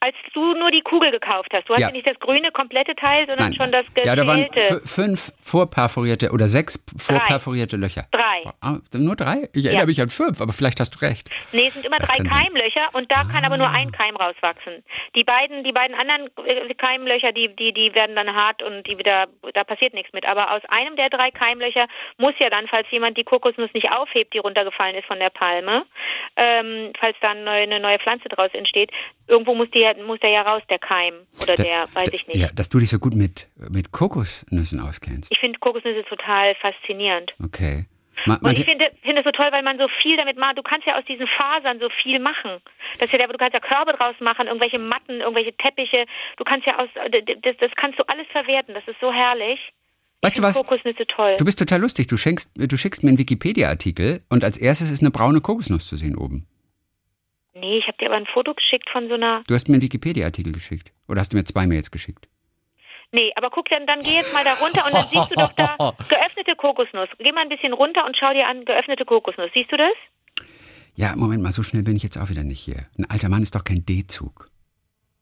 [0.00, 1.68] Als du nur die Kugel gekauft hast.
[1.68, 1.88] Du hast Ja.
[1.88, 4.46] ja nicht das grüne komplette Teil, sondern schon das Ja, da waren
[4.84, 8.06] fünf vorperforierte oder sechs vorperforierte Löcher.
[8.12, 8.44] Drei.
[8.60, 9.48] Ah, nur drei?
[9.52, 9.86] Ich erinnere Ja.
[9.86, 11.28] mich an fünf, aber vielleicht hast du recht.
[11.52, 12.22] Nee, es sind immer Das drei.
[12.22, 14.84] Keimlöcher und da kann aber nur ein Keim rauswachsen.
[15.16, 18.98] Die beiden, die beiden anderen äh, Keimlöcher, die, die, die werden dann hart und die
[18.98, 20.26] wieder, da passiert nichts mit.
[20.26, 21.86] Aber aus einem der drei Keimlöcher
[22.18, 25.84] muss ja dann, falls jemand die Kokosnuss nicht aufhebt, die runtergefallen ist von der Palme,
[26.36, 28.90] ähm, falls dann eine neue Pflanze draus entsteht,
[29.28, 31.14] irgendwo muss, die, muss der ja raus, der Keim.
[31.42, 32.36] Oder Da- der, weiß da- ich nicht.
[32.38, 35.30] Ja, dass du dich so gut mit, mit Kokosnüssen auskennst.
[35.30, 37.32] Ich finde Kokosnüsse total faszinierend.
[37.44, 37.86] Okay.
[38.26, 40.58] Ma- Und manche- ich finde finde es so toll, weil man so viel damit macht.
[40.58, 42.50] Du kannst ja aus diesen Fasern so viel machen.
[42.98, 46.04] Das ja der, du kannst ja Körbe draus machen, irgendwelche Matten, irgendwelche Teppiche.
[46.36, 48.74] Du kannst ja aus, das, das kannst du alles verwerten.
[48.74, 49.60] Das ist so herrlich.
[50.22, 50.56] weißt du was?
[50.56, 51.36] find Kokosnüsse toll.
[51.38, 52.08] Du bist total lustig.
[52.08, 55.94] Du, schenkst, du schickst mir einen Wikipedia-Artikel und als erstes ist eine braune Kokosnuss zu
[55.94, 56.48] sehen oben.
[57.60, 59.42] Nee, ich habe dir aber ein Foto geschickt von so einer.
[59.46, 60.92] Du hast mir einen Wikipedia-Artikel geschickt.
[61.08, 62.28] Oder hast du mir zwei Mails geschickt?
[63.10, 65.52] Nee, aber guck dann, dann geh jetzt mal da runter und dann siehst du doch
[65.52, 65.76] da
[66.08, 67.08] geöffnete Kokosnuss.
[67.18, 69.50] Geh mal ein bisschen runter und schau dir an geöffnete Kokosnuss.
[69.54, 69.94] Siehst du das?
[70.94, 72.86] Ja, Moment mal, so schnell bin ich jetzt auch wieder nicht hier.
[72.98, 74.48] Ein alter Mann ist doch kein D-Zug.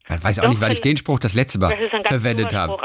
[0.08, 2.76] Ich weiß auch Doch, nicht, weil ich den Spruch das letzte Mal Das verwendet habe.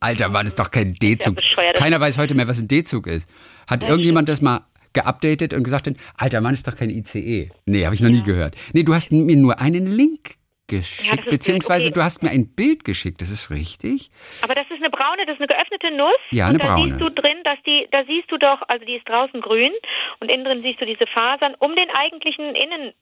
[0.00, 1.38] Alter Mann ist doch kein D-Zug.
[1.76, 3.30] Keiner weiß heute mehr, was ein D-Zug ist.
[3.68, 7.50] Hat irgendjemand das mal geupdatet und gesagt, alter Mann ist doch kein ICE.
[7.66, 8.56] Nee, habe ich noch nie gehört.
[8.72, 11.92] Nee, du hast mir nur einen Link geschickt, Ja, beziehungsweise okay.
[11.94, 14.10] du hast mir ein Bild geschickt, das ist richtig.
[14.40, 16.16] Aber das ist eine braune, das ist eine geöffnete Nuss.
[16.30, 16.88] Ja, und eine da braune.
[16.88, 19.72] siehst du drin, dass die, da siehst du doch, also die ist draußen grün
[20.20, 22.94] und innen drin siehst du diese Fasern um den eigentlichen Innen,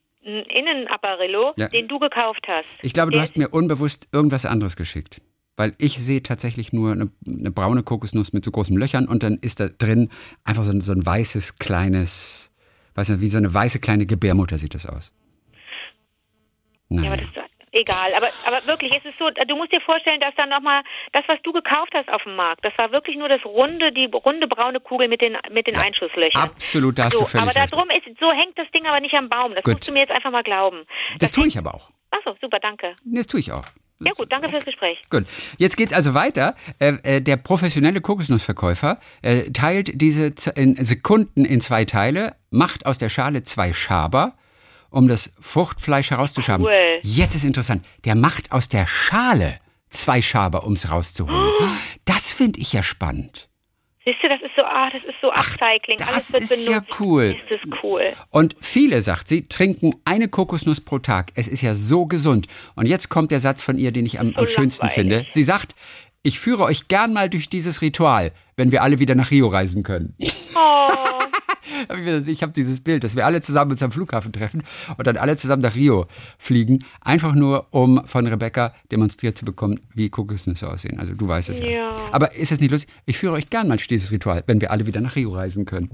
[0.48, 1.68] Innenapparillo, Ja.
[1.68, 2.66] den du gekauft hast.
[2.82, 5.20] Ich glaube, du hast mir unbewusst irgendwas anderes geschickt.
[5.56, 9.36] Weil ich sehe tatsächlich nur eine, eine braune Kokosnuss mit so großen Löchern und dann
[9.36, 10.08] ist da drin
[10.44, 12.50] einfach so ein, so ein weißes, kleines,
[12.94, 15.12] weiß nicht, wie so eine weiße kleine Gebärmutter sieht das aus.
[16.88, 17.12] Ja, Naja.
[17.12, 18.14] aber das ist egal.
[18.16, 21.38] Aber, aber wirklich, es ist so, du musst dir vorstellen, dass dann nochmal das, was
[21.42, 24.80] du gekauft hast auf dem Markt, das war wirklich nur das runde, die runde braune
[24.80, 26.42] Kugel mit den, mit den Einschusslöchern.
[26.42, 29.14] Absolut, da hast so, du völlig aber darum ist, so hängt das Ding aber nicht
[29.14, 29.54] am Baum.
[29.54, 29.74] Das Gut.
[29.74, 30.84] musst du mir jetzt einfach mal glauben.
[31.18, 31.90] Das tue ich aber auch.
[32.10, 32.94] Achso, super, danke.
[33.04, 33.64] Das tue ich auch.
[34.06, 35.00] Ja gut, danke fürs Gespräch.
[35.10, 35.24] Gut,
[35.58, 36.54] jetzt geht's also weiter.
[36.78, 42.98] Äh, äh, der professionelle Kokosnussverkäufer äh, teilt diese in Sekunden in zwei Teile, macht aus
[42.98, 44.34] der Schale zwei Schaber,
[44.90, 46.64] um das Fruchtfleisch herauszuschaben.
[46.66, 46.98] Cool.
[47.02, 49.58] Jetzt ist interessant, der macht aus der Schale
[49.90, 51.52] zwei Schaber, ums rauszuholen.
[51.60, 51.64] Oh.
[52.04, 53.48] Das finde ich ja spannend.
[54.04, 55.98] Siehst du, das ist so, ah, das ist so Upcycling.
[55.98, 56.68] das Alles wird ist benutzt.
[56.68, 57.36] ja cool.
[57.48, 58.02] Ist das cool.
[58.30, 61.30] Und viele, sagt sie, trinken eine Kokosnuss pro Tag.
[61.36, 62.46] Es ist ja so gesund.
[62.74, 65.12] Und jetzt kommt der Satz von ihr, den ich am, So am schönsten langweilig.
[65.12, 65.26] finde.
[65.30, 65.74] Sie sagt,
[66.24, 69.82] Ich führe euch gern mal durch dieses Ritual, wenn wir alle wieder nach Rio reisen
[69.82, 70.14] können.
[70.54, 70.88] Oh.
[72.26, 74.62] Ich habe dieses Bild, dass wir alle zusammen uns am Flughafen treffen
[74.96, 76.06] und dann alle zusammen nach Rio
[76.38, 80.98] fliegen, einfach nur, um von Rebecca demonstriert zu bekommen, wie Kokosnüsse aussehen.
[80.98, 81.66] Also du weißt es ja.
[81.66, 81.92] Ja.
[82.12, 82.90] Aber ist es nicht lustig?
[83.06, 85.90] Ich führe euch gern mal dieses Ritual, wenn wir alle wieder nach Rio reisen können.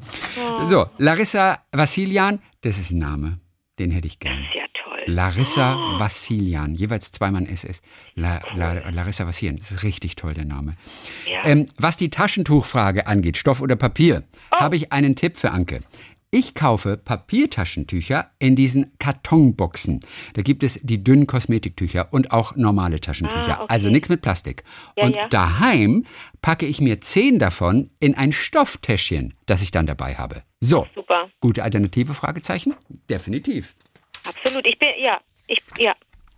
[0.64, 3.38] So, Larissa Vassilian, das ist ein Name,
[3.78, 4.38] den hätte ich gern.
[4.38, 4.67] ist ja
[5.08, 7.80] Larissa Vassilian, jeweils zweimal SS.
[8.14, 10.74] La, La, Larissa Vassilian, das ist richtig toll, der Name.
[11.26, 11.44] Ja.
[11.44, 15.80] Ähm, was die Taschentuchfrage angeht, Stoff oder Papier, habe ich einen Tipp für Anke.
[16.30, 20.00] Ich kaufe Papiertaschentücher in diesen Kartonboxen.
[20.34, 23.60] Da gibt es die dünnen Kosmetiktücher und auch normale Taschentücher.
[23.60, 23.72] Ah, okay.
[23.72, 24.62] Also nichts mit Plastik.
[24.98, 25.26] Ja, und ja.
[25.28, 26.04] daheim
[26.42, 30.42] packe ich mir zehn davon in ein Stofftäschchen, das ich dann dabei habe.
[30.60, 31.30] So, Super.
[31.40, 32.12] gute Alternative?
[32.12, 32.74] Fragezeichen?
[33.08, 33.74] Definitiv.
[34.28, 34.66] Absolut.
[34.66, 35.94] Ich bin, ja, ich, ja.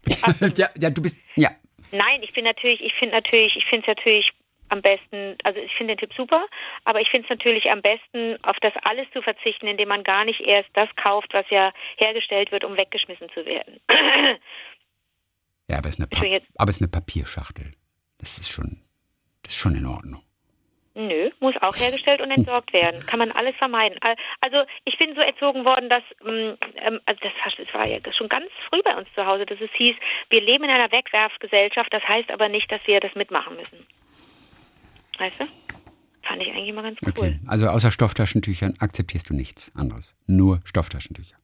[0.56, 1.50] Ja, ja, du bist, ja.
[1.92, 4.30] Nein, ich bin natürlich, ich finde natürlich, ich finde es natürlich
[4.68, 6.46] am besten, also ich finde den Tipp super,
[6.84, 10.24] aber ich finde es natürlich am besten, auf das alles zu verzichten, indem man gar
[10.24, 13.80] nicht erst das kauft, was ja hergestellt wird, um weggeschmissen zu werden.
[15.68, 16.06] Ja, aber es ist eine,
[16.38, 17.72] Pa- aber es ist eine Papierschachtel.
[18.18, 18.80] Das ist schon,
[19.42, 20.22] das ist schon in Ordnung.
[20.94, 23.06] Nö, muss auch hergestellt und entsorgt werden.
[23.06, 23.96] Kann man alles vermeiden.
[24.00, 28.28] Al- Also ich bin so erzogen worden, dass ähm, ähm, also das war ja schon
[28.28, 29.94] ganz früh bei uns zu Hause, dass es hieß,
[30.30, 31.92] wir leben in einer Wegwerfgesellschaft.
[31.92, 33.86] Das heißt aber nicht, dass wir das mitmachen müssen.
[35.18, 35.44] Weißt du?
[36.22, 37.12] Fand ich eigentlich immer ganz cool.
[37.16, 37.40] Okay.
[37.46, 40.16] Also außer Stofftaschentüchern akzeptierst du nichts anderes.
[40.26, 41.36] Nur Stofftaschentücher.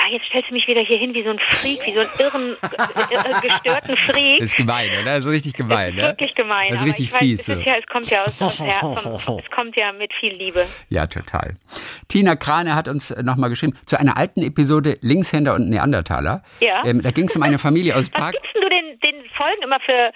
[0.00, 2.10] Ah, jetzt stellst du mich wieder hier hin wie so ein Freak, wie so einen
[2.20, 4.38] irren, äh, äh, gestörten Freak.
[4.38, 5.02] Das ist gemein, oder?
[5.02, 6.70] Das ist richtig gemein, ist wirklich gemein.
[6.70, 7.48] Das ist richtig ich weiß, fies.
[7.48, 10.34] Es, ja, es kommt ja aus, aus Her vom, vom, es kommt ja mit viel
[10.34, 10.64] Liebe.
[10.88, 11.56] Ja, total.
[12.06, 16.44] Tina Krane hat uns nochmal geschrieben zu einer alten Episode Linkshänder und Neandertaler.
[16.60, 16.84] Ja.
[16.84, 18.34] Ähm, da ging es um eine Familie aus Was Park.
[18.34, 20.12] gibst denn du den, den Folgen immer für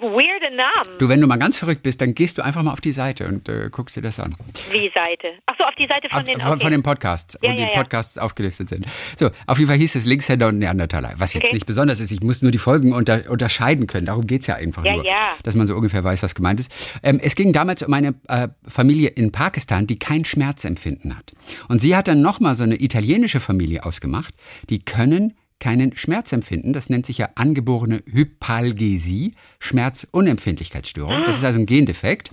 [0.00, 0.98] weirde Namen?
[0.98, 3.26] Du, wenn du mal ganz verrückt bist, dann gehst du einfach mal auf die Seite
[3.28, 4.34] und äh, guckst dir das an.
[4.70, 5.28] Wie Seite?
[5.46, 6.60] Ach so, auf die Seite von Auf, den okay.
[6.60, 7.74] von den Podcasts, Ja, wo die ja, ja.
[7.74, 8.86] Podcasts aufgelistet sind.
[9.18, 11.12] So, auf jeden Fall hieß es Linkshänder und Neandertaler.
[11.18, 11.54] Was jetzt Okay.
[11.54, 14.06] nicht besonders ist, ich muss nur die Folgen unter, unterscheiden können.
[14.06, 15.04] Darum geht's ja einfach Ja, nur.
[15.06, 15.32] ja.
[15.42, 16.70] Dass man so ungefähr weiß, was gemeint ist.
[17.02, 21.32] Ähm, es ging damals um eine äh, Familie in Pakistan, die kein Schmerzempfinden hat.
[21.68, 24.34] Und sie hat dann nochmal so eine italienische Familie ausgemacht.
[24.68, 26.72] Die können keinen Schmerz empfinden.
[26.72, 31.24] Das nennt sich ja angeborene Hypalgesie, Schmerzunempfindlichkeitsstörung.
[31.24, 32.30] Das ist also ein Gendefekt.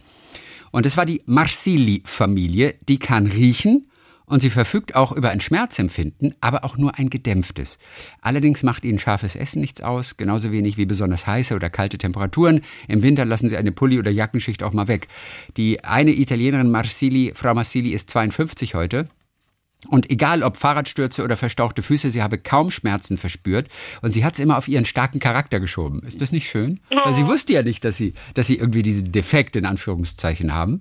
[0.72, 3.88] Und das war die Marsili-Familie, die kann riechen
[4.28, 7.80] und sie verfügt auch über ein Schmerzempfinden, aber auch nur ein gedämpftes.
[8.22, 12.62] Allerdings macht ihnen scharfes Essen nichts aus, genauso wenig wie besonders heiße oder kalte Temperaturen.
[12.90, 15.08] Im Winter lassen sie eine Pulli- oder Jackenschicht auch mal weg.
[15.56, 19.08] Die eine Italienerin Marsili, Frau Marsili, ist 52 heute.
[19.90, 23.68] Und egal ob Fahrradstürze oder verstauchte Füße, sie habe kaum Schmerzen verspürt
[24.02, 26.02] und sie hat es immer auf ihren starken Charakter geschoben.
[26.04, 26.80] Ist das nicht schön?
[26.90, 30.80] Weil sie wusste ja nicht, dass sie, dass sie irgendwie diesen Defekt in Anführungszeichen haben.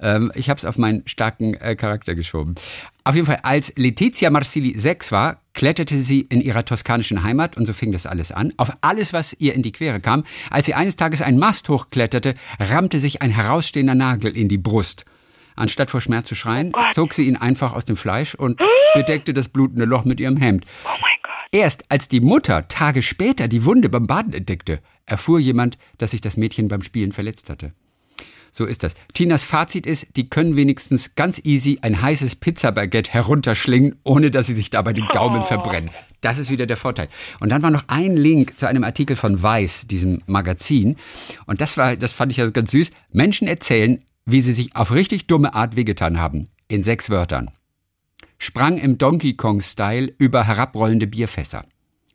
[0.00, 2.54] Ähm, ich habe es auf meinen starken äh, Charakter geschoben.
[3.04, 7.66] Auf jeden Fall, als Letizia Marsili sechs war, kletterte sie in ihrer toskanischen Heimat und
[7.66, 8.52] so fing das alles an.
[8.58, 10.24] Auf alles, was ihr in die Quere kam.
[10.50, 15.04] Als sie eines Tages einen Mast hochkletterte, rammte sich ein herausstehender Nagel in die Brust.
[15.58, 16.94] Anstatt vor Schmerz zu schreien, Gott.
[16.94, 18.60] zog sie ihn einfach aus dem Fleisch und
[18.94, 20.64] bedeckte das blutende Loch mit ihrem Hemd.
[20.84, 21.32] Oh mein Gott.
[21.52, 26.20] Erst als die Mutter Tage später die Wunde beim Baden entdeckte, erfuhr jemand, dass sich
[26.20, 27.72] das Mädchen beim Spielen verletzt hatte.
[28.50, 28.94] So ist das.
[29.12, 34.54] Tinas Fazit ist, die können wenigstens ganz easy ein heißes Pizzabaguette herunterschlingen, ohne dass sie
[34.54, 35.44] sich dabei den Gaumen Oh.
[35.44, 35.90] verbrennen.
[36.22, 37.08] Das ist wieder der Vorteil.
[37.40, 40.96] Und dann war noch ein Link zu einem Artikel von Weiß, diesem Magazin.
[41.46, 42.90] Und das war, das fand ich ja ganz süß.
[43.12, 46.48] Menschen erzählen, wie sie sich auf richtig dumme Art wehgetan haben.
[46.68, 47.50] In sechs Wörtern.
[48.38, 51.64] Sprang im Donkey Kong-Style über herabrollende Bierfässer.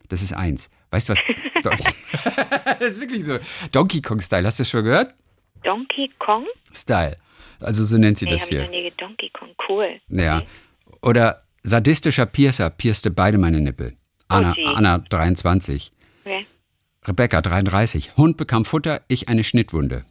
[0.10, 0.70] Das ist eins.
[0.92, 1.20] Weißt du was?
[2.80, 3.40] das ist wirklich so.
[3.72, 5.14] Donkey Kong-Style, hast du das schon gehört?
[5.64, 6.46] Donkey Kong?
[6.74, 7.18] Style.
[7.62, 8.66] Also so nennt sie Nee, das habe ich hier.
[8.66, 10.00] noch nie Donkey Kong, cool.
[10.10, 10.44] Ja.
[11.02, 13.96] Oder sadistischer Piercer pierste beide meine Nippel.
[14.28, 14.68] Anna, Oh.
[14.76, 15.92] Anna 23.
[16.26, 16.46] Okay.
[17.06, 18.16] Rebecca 33.
[18.18, 20.06] Hund bekam Futter, ich eine Schnittwunde.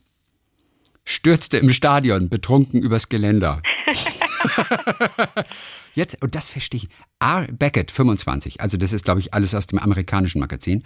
[1.04, 3.60] Stürzte im Stadion, betrunken übers Geländer.
[5.94, 6.88] Jetzt, und das verstehe ich.
[7.20, 7.46] R.
[7.50, 8.60] Beckett, 25.
[8.60, 10.84] Also, das ist, glaube ich, alles aus dem amerikanischen Magazin.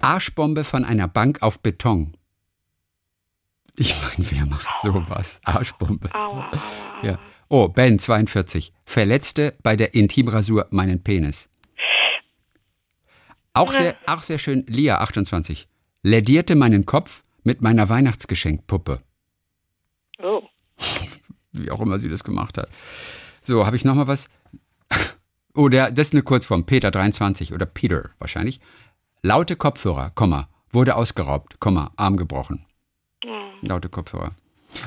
[0.00, 2.16] Arschbombe von einer Bank auf Beton.
[3.76, 5.40] Ich meine, wer macht sowas?
[5.44, 6.10] Arschbombe.
[7.02, 7.18] Ja.
[7.48, 8.72] Oh, Ben, 42.
[8.84, 11.48] Verletzte bei der Intimrasur meinen Penis.
[13.54, 15.68] Auch sehr, auch sehr schön, Lia, 28.
[16.02, 19.00] Lädierte meinen Kopf mit meiner Weihnachtsgeschenkpuppe.
[20.22, 20.42] Oh.
[21.52, 22.68] Wie auch immer sie das gemacht hat.
[23.42, 24.28] So, habe ich noch mal was?
[25.54, 26.64] Oh, der, das ist eine Kurzform.
[26.64, 28.60] Peter, 23 oder Peter wahrscheinlich.
[29.22, 32.64] Laute Kopfhörer, Komma, Wurde ausgeraubt, Komma, Arm gebrochen.
[33.24, 33.28] Oh.
[33.62, 34.32] Laute Kopfhörer.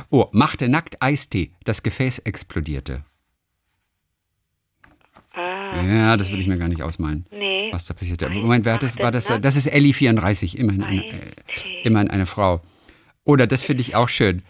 [0.09, 1.51] Oh, machte nackt Eistee.
[1.65, 3.01] Das Gefäß explodierte.
[5.33, 7.25] Ah, Ja, das will ich mir gar nicht ausmalen.
[7.31, 7.69] nee.
[7.73, 8.25] Was da passierte.
[8.25, 8.97] Nein, Moment, wer hat das?
[8.99, 9.27] War das?
[9.41, 11.21] Das ist Ellie 34, immerhin eine, äh,
[11.83, 12.59] immerhin eine Frau.
[13.23, 14.43] Oder das finde ich auch schön.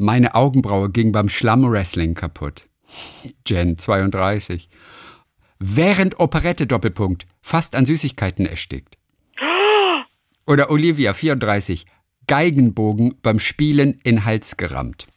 [0.00, 2.68] Meine Augenbraue ging beim Schlamm-Wrestling kaputt.
[3.44, 4.68] Jen 32.
[5.58, 8.96] Während Operette Doppelpunkt fast an Süßigkeiten erstickt.
[10.46, 11.84] Oder Olivia 34.
[12.28, 15.08] Geigenbogen beim Spielen in Hals gerammt.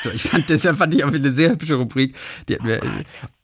[0.00, 2.14] So, ich fand, deshalb fand ich auch eine sehr hübsche Rubrik.
[2.48, 2.80] Die hat mir,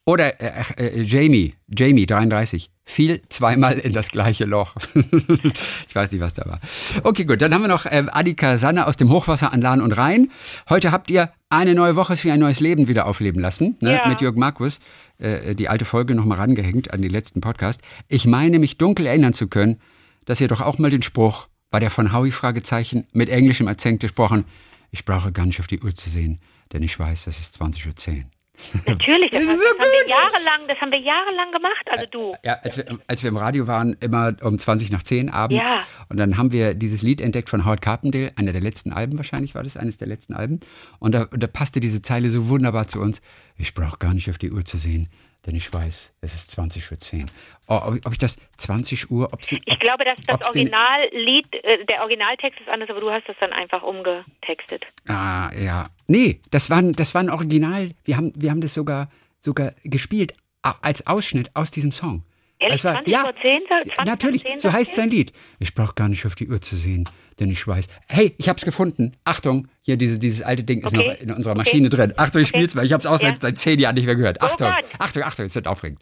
[0.07, 4.75] oder äh, äh, Jamie, Jamie 33, fiel zweimal in das gleiche Loch.
[4.95, 6.61] ich weiß nicht, was da war.
[7.03, 9.93] Okay, gut, dann haben wir noch äh, Annika Sanne aus dem Hochwasser an Lahn und
[9.93, 10.31] Rhein.
[10.69, 13.95] Heute habt ihr eine neue Woche ist wie ein neues Leben wieder aufleben lassen, ne?
[13.95, 14.09] Ja.
[14.09, 14.81] mit Jörg Markus.
[15.19, 17.81] Äh, die alte Folge nochmal rangehängt an den letzten Podcast.
[18.09, 19.81] Ich meine, mich dunkel erinnern zu können,
[20.27, 24.01] dass ihr doch auch mal den Spruch, war der von Howie Fragezeichen, mit englischem Akzent
[24.01, 24.45] gesprochen,
[24.90, 26.40] ich brauche gar nicht auf die Uhr zu sehen,
[26.73, 28.25] denn ich weiß, es ist 20.10 Uhr.
[28.87, 32.07] Natürlich, das, Das das, ist so haben wir jahrelang, das haben wir jahrelang gemacht, also
[32.11, 32.35] du.
[32.45, 35.69] Ja, als wir, als wir im Radio waren, immer um 20 nach 10 abends.
[35.69, 35.85] Ja.
[36.09, 39.55] Und dann haben wir dieses Lied entdeckt von Howard Carpendale, einer der letzten Alben wahrscheinlich
[39.55, 40.61] war das, eines der letzten Alben.
[40.99, 43.21] Und da, da passte diese Zeile so wunderbar zu uns.
[43.57, 45.09] Ich brauche gar nicht auf die Uhr zu sehen,
[45.47, 47.27] denn ich weiß, es ist 20.10 Uhr.
[47.69, 52.01] Oh, ob, ich- das 20 Uhr, ob sie, Ich glaube, dass das Originallied, äh, der
[52.03, 54.85] Originaltext ist anders, aber du hast das dann einfach umgetextet.
[55.07, 55.85] Ah, ja.
[56.07, 57.91] Nee, das war, ein- das war ein Original.
[58.05, 62.25] Wir haben, wir haben das sogar, sogar gespielt als Ausschnitt aus diesem Song.
[62.61, 63.61] Ehrlich, Es war- 20 ja, vor 10?
[63.69, 65.33] 20 vor Natürlich, 10 so heißt sein Lied.
[65.59, 67.09] Ich brauche gar nicht auf die Uhr zu sehen,
[67.40, 67.88] denn ich weiß.
[68.09, 69.17] Hey, ich hab's gefunden.
[69.25, 71.09] Achtung, hier diese, dieses alte Ding ist Okay.
[71.09, 71.59] noch in unserer Okay.
[71.59, 72.14] Maschine drin.
[72.17, 72.59] Achtung, ich Okay.
[72.59, 72.85] spiel's mal.
[72.87, 73.38] Ich hab's auch seit, Ja.
[73.40, 74.38] seit zehn Jahren nicht mehr gehört.
[74.40, 74.85] Oh Achtung, Gott.
[74.99, 76.01] Achtung, Achtung, es wird aufregend.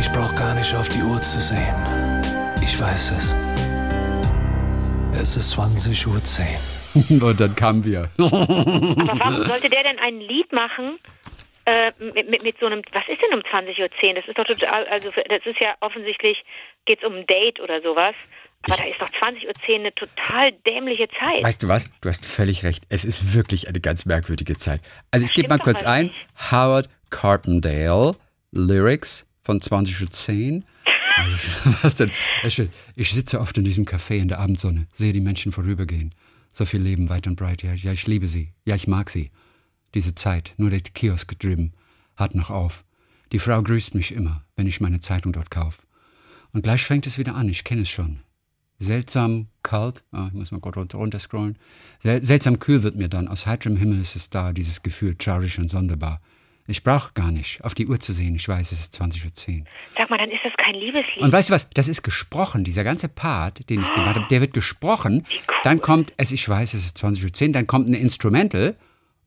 [0.00, 1.74] Ich brauch gar nicht auf die Uhr zu sehen.
[2.62, 3.36] Ich weiß es.
[5.20, 6.06] Es ist 20.10
[7.20, 7.22] Uhr.
[7.28, 8.08] Und dann kamen wir.
[8.18, 10.84] Aber warum sollte der denn ein Lied machen
[11.70, 14.14] äh, mit, mit, mit so einem, was ist denn um 20.10 Uhr?
[14.14, 16.42] Das ist doch total, also das ist ja offensichtlich,
[16.84, 18.14] geht es um ein Date oder sowas.
[18.62, 21.42] Aber da ist doch 20.10 Uhr eine total dämliche Zeit.
[21.42, 21.90] Weißt du was?
[22.00, 22.84] Du hast völlig recht.
[22.88, 24.82] Es ist wirklich eine ganz merkwürdige Zeit.
[25.10, 26.06] Also ich gebe mal kurz ein.
[26.06, 26.26] nicht.
[26.50, 28.14] Howard Carpendale,
[28.52, 30.64] Lyrics von 2010.
[31.16, 31.36] Also,
[31.82, 32.10] was denn?
[32.96, 36.14] Ich sitze oft in diesem Café in der Abendsonne, sehe die Menschen vorübergehen.
[36.52, 37.62] So viel Leben weit und breit.
[37.62, 38.52] Ja, ja, ich liebe sie.
[38.64, 39.30] Ja, ich mag sie.
[39.94, 41.72] Diese Zeit, nur der Kiosk drüben,
[42.16, 42.84] hat noch auf.
[43.32, 45.82] Die Frau grüßt mich immer, wenn ich meine Zeitung dort kaufe.
[46.52, 48.20] Und gleich fängt es wieder an, ich kenne es schon.
[48.78, 51.58] Seltsam kalt, ah, ich muss mal kurz runter, runter scrollen.
[51.98, 55.58] Sel seltsam kühl wird mir dann, aus heiterem Himmel ist es da, dieses Gefühl, traurig
[55.58, 56.20] und sonderbar.
[56.66, 59.64] Ich brauche gar nicht, auf die Uhr zu sehen, ich weiß, es ist 20.10 Uhr.
[59.96, 61.18] Sag mal, dann ist das kein Liebeslied.
[61.18, 64.40] Und weißt du was, das ist gesprochen, dieser ganze Part, den ich gemacht habe, der
[64.40, 65.26] wird gesprochen,
[65.64, 68.76] dann kommt es, ich weiß, es ist 20.10 Uhr, dann kommt ein Instrumental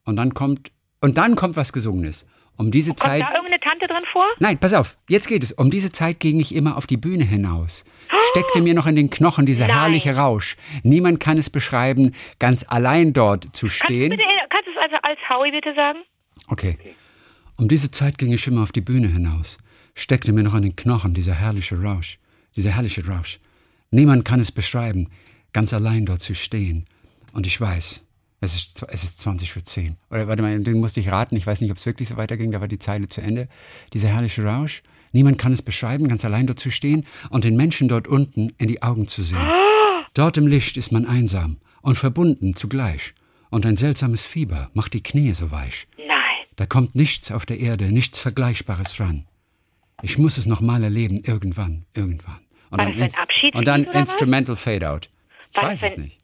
[0.05, 2.27] und dann kommt, und dann kommt was Gesungenes.
[2.55, 3.21] Um diese Kommt Zeit...
[3.21, 4.25] da irgendeine Tante drin vor?
[4.39, 5.51] Nein, pass auf, jetzt geht es.
[5.51, 7.83] Um diese Zeit ging ich immer auf die Bühne hinaus.
[8.29, 9.75] Steckte mir noch in den Knochen dieser Nein.
[9.75, 10.55] herrliche Rausch.
[10.83, 14.09] Niemand kann es beschreiben, ganz allein dort zu Kannst du, stehen.
[14.11, 15.99] bitte, kannst du es also als Howie bitte sagen?
[16.47, 16.77] Okay.
[17.57, 19.57] Um diese Zeit ging ich immer auf die Bühne hinaus.
[19.95, 22.19] Steckte mir noch in den Knochen dieser herrliche Rausch.
[22.55, 23.39] Dieser herrliche Rausch.
[23.89, 25.09] Niemand kann es beschreiben,
[25.53, 26.85] ganz allein dort zu stehen.
[27.33, 28.03] Und ich weiß,
[28.43, 29.95] es ist, es ist 20 für 10.
[30.09, 31.35] Oder warte mal, den musste ich raten.
[31.35, 32.51] Ich weiß nicht, ob es wirklich so weiterging.
[32.51, 33.47] Da war die Zeile zu Ende.
[33.93, 34.83] Dieser herrliche Rausch.
[35.13, 38.67] Niemand kann es beschreiben, ganz allein dort zu stehen und den Menschen dort unten in
[38.67, 39.47] die Augen zu sehen.
[40.13, 43.13] Dort im Licht ist man einsam und verbunden zugleich.
[43.49, 45.87] Und ein seltsames Fieber macht die Knie so weich.
[45.97, 46.07] Nein.
[46.55, 49.25] Da kommt nichts auf der Erde, nichts Vergleichbares ran.
[50.01, 52.39] Ich muss es noch mal erleben, irgendwann, irgendwann.
[52.71, 53.83] Und War dann, das ein und dann?
[53.83, 55.09] Instrumental Fade Out.
[55.51, 56.22] Ich weiß es nicht.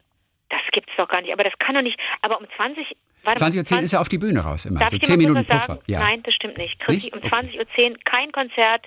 [1.00, 1.32] Doch gar nicht.
[1.32, 1.98] Aber das kann doch nicht.
[2.22, 2.86] Aber um 20.
[3.24, 4.82] Warte mal, 20.10 Uhr ist er auf die Bühne raus immer.
[4.82, 5.80] Darf so ich dir 10 mal Minuten Puffer.
[5.88, 6.00] Ja.
[6.00, 6.78] Nein, das stimmt nicht.
[6.82, 7.30] Christi, um Okay.
[7.30, 8.86] 20.10 Uhr kein Konzert.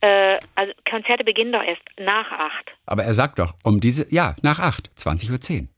[0.00, 2.72] Äh, also Konzerte beginnen doch erst nach 8.
[2.86, 5.68] Aber er sagt doch, um diese, ja, nach 8, 20.10 Uhr.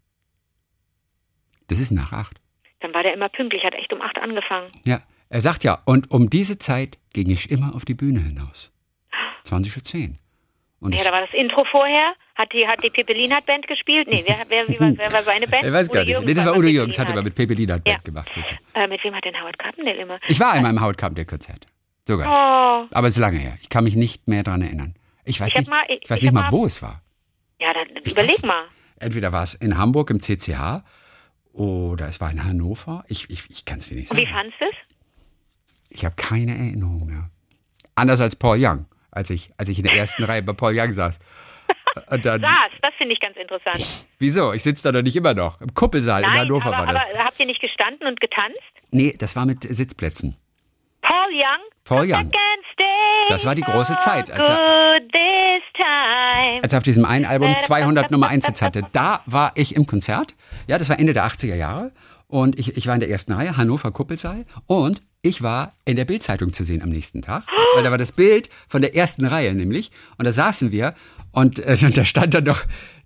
[1.69, 2.41] Das ist nach 8.
[2.81, 4.69] Dann war der immer pünktlich, hat echt um 8 angefangen.
[4.87, 8.73] Ja, er sagt ja, und um diese Zeit ging ich immer auf die Bühne hinaus.
[9.45, 10.15] 20.10 Uhr.
[10.81, 12.13] Und Ja, da war das Intro vorher.
[12.35, 14.09] Hat die, hat die Pippelinat Band gespielt?
[14.09, 15.65] Nee, wer, wer, wie war, wer war seine Band?
[15.67, 16.09] ich weiß gar Udo nicht.
[16.11, 17.97] Jürgens Nee, das war Udo Jürgens, hat aber mit Pepelina Band Ja.
[18.05, 18.31] gemacht.
[18.75, 20.19] Äh, mit wem hat denn Howard Carpendale immer?
[20.29, 21.67] Ich war einmal im Hautkampf-Konzert.
[22.07, 22.29] Sogar.
[22.29, 23.57] Oh, Aber es ist lange her.
[23.63, 24.95] Ich kann mich nicht mehr daran erinnern.
[25.25, 27.01] Ich weiß Ich nicht, mal- ich, ich- weiß ich nicht mal, wo es war.
[27.61, 28.65] ja, dann Ich weiß überleg es mal.
[28.99, 30.83] Entweder war es in Hamburg im CCH
[31.55, 33.05] oder es war in Hannover.
[33.09, 34.35] Ich, ich, ich kann es dir nicht Und wie sagen.
[34.35, 34.75] fandst du es?
[35.91, 37.31] Ich habe keine Erinnerung mehr.
[37.95, 40.93] Anders als Paul Young, als ich, als ich in der ersten Reihe bei Paul Young
[40.93, 41.19] saß.
[42.11, 42.51] Und dann, Saß,
[42.83, 43.85] das finde ich ganz interessant.
[44.19, 44.53] wieso?
[44.53, 45.61] Ich sitze da doch nicht immer noch.
[45.61, 47.07] Im Kuppelsaal in Nein, Hannover aber, war das.
[47.15, 48.59] aber habt ihr nicht gestanden und getanzt?
[48.91, 50.37] Nee, das war mit Sitzplätzen.
[51.03, 51.61] Paul Young?
[51.85, 52.31] Paul Young.
[53.29, 55.01] Das war die große Zeit, als er-
[56.63, 59.87] als er auf diesem einen Album 200 Nummer 1 Hits hatte, da war ich im
[59.87, 60.35] Konzert.
[60.67, 61.93] Ja, das war Ende der 80er Jahre.
[62.27, 64.45] Und ich, ich war in der ersten Reihe, Hannover Kuppelsaal.
[64.67, 67.45] Und ich war in der Bildzeitung zu sehen am nächsten Tag.
[67.75, 69.91] Weil da war das Bild von der ersten Reihe nämlich.
[70.19, 70.95] Und da saßen wir
[71.33, 72.63] und, äh, und da stand dann noch,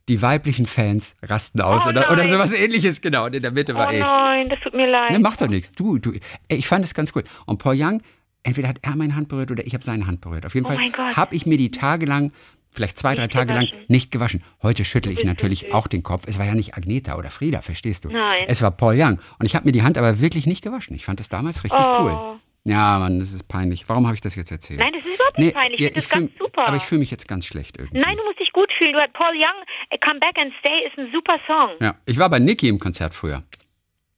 [0.09, 3.03] die weiblichen Fans rasten aus Oh oder, oder sowas ähnliches.
[3.03, 4.01] Genau, und in der Mitte oh war ich.
[4.01, 5.11] nein, das tut mir leid.
[5.13, 5.73] Ne, macht doch nichts.
[5.73, 6.13] Du, du.
[6.49, 7.25] Ich fand es ganz cool.
[7.45, 8.03] Und Paul Young,
[8.43, 10.47] entweder hat er meine Hand berührt oder ich habe seine Hand berührt.
[10.47, 12.33] Auf jeden Oh Fall habe ich mir die Tage lang,
[12.79, 13.85] vielleicht zwei, drei Nicht Tage lang, gewaschen.
[13.89, 14.45] nicht gewaschen.
[14.63, 15.73] Heute schüttle ich natürlich süß.
[15.73, 16.25] auch den Kopf.
[16.27, 18.09] Es war ja nicht Agneta oder Frieda, verstehst du?
[18.11, 18.45] Nein.
[18.49, 19.21] Es war Paul Young.
[19.39, 20.97] Und ich habe mir die Hand aber wirklich nicht gewaschen.
[20.97, 22.01] Ich fand das damals richtig Oh.
[22.01, 22.39] cool.
[22.65, 23.89] Ja, Mann, das ist peinlich.
[23.89, 24.81] Warum habe ich das jetzt erzählt?
[24.81, 25.81] Nein, das ist überhaupt nicht peinlich.
[25.81, 26.67] Ich ja, finde das ganz super.
[26.69, 27.99] Aber ich fühle mich jetzt ganz schlecht irgendwie.
[27.99, 28.93] Nein, du musst dich gut fühlen.
[28.93, 31.71] Du hast Paul Young, Come Back and Stay ist ein super Song.
[31.81, 33.43] Ja, ich war bei Niki im Konzert früher.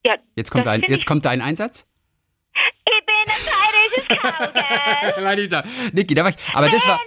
[0.05, 1.85] Ja, Jetzt kommt, ein, jetzt ich, kommt dein Einsatz.
[2.87, 4.55] Ich bin ein bayerisches
[5.17, 5.49] Cowgirl.
[5.49, 5.65] Da.
[5.93, 6.37] Niki, da war ich.
[6.55, 6.99] Aber das war.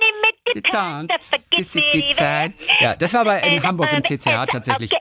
[0.55, 1.13] Ich getanzt,
[1.51, 2.53] das ist die Zeit.
[2.79, 4.91] Ja, das war aber in Hamburg im CCH tatsächlich.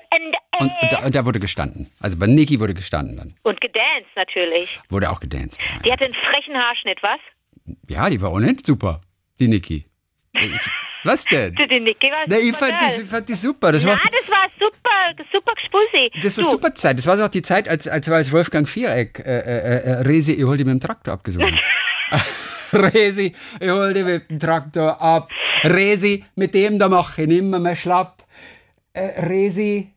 [0.59, 1.89] Und, und, da, und da wurde gestanden.
[2.01, 3.35] Also bei Niki wurde gestanden dann.
[3.43, 4.77] Und gedanced natürlich.
[4.91, 5.61] Wurde auch gedanced.
[5.85, 7.19] Die hatte einen frechen Haarschnitt, was?
[7.89, 9.01] Ja, die war ohnehin super.
[9.41, 9.87] Die Niki.
[10.35, 10.71] Ich-
[11.05, 11.55] Was denn?
[11.55, 13.73] Du, die Niki war Na, ich super fand die, fand die super.
[13.73, 16.11] Das war, Na, die, das war super, super Spussi.
[16.23, 16.99] das war du, super Zeit.
[16.99, 20.33] Das war so auch die Zeit, als, als, als Wolfgang Viereck äh, äh, äh, Resi,
[20.33, 21.55] ich hol die mit dem Traktor abgesungen
[22.11, 22.21] hat.
[22.73, 25.31] Resi, ich hol die mit dem Traktor ab.
[25.65, 28.25] Resi, mit dem da mach ich nimmer mehr schlapp.
[28.93, 29.93] Äh, Resi,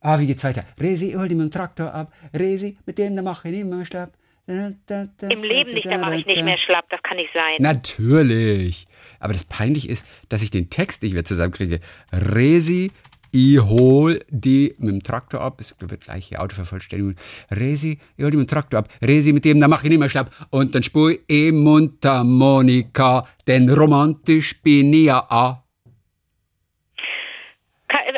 [0.00, 0.64] ah, wie geht's weiter?
[0.80, 2.12] Resi, ich hol die mit dem Traktor ab.
[2.34, 4.12] Resi, mit dem da mach ich nimmer mehr schlapp.
[4.48, 7.56] Im Leben nicht, da mache ich nicht mehr schlapp, das kann nicht sein.
[7.58, 8.86] Natürlich.
[9.18, 11.80] Aber das peinlich ist, dass ich den Text nicht mehr zusammenkriege.
[12.12, 12.92] Resi,
[13.36, 15.60] ich hol die mit dem Traktor ab.
[15.60, 17.16] Es wird gleich hier Autovervollständigung.
[17.50, 18.88] Resi, ich hol die mit dem Traktor ab.
[19.02, 20.30] Resi, mit dem, da mach ich nicht mehr schlapp.
[20.50, 25.58] Und dann spur ich e Mundharmonika, denn romantisch bin ich ja auch.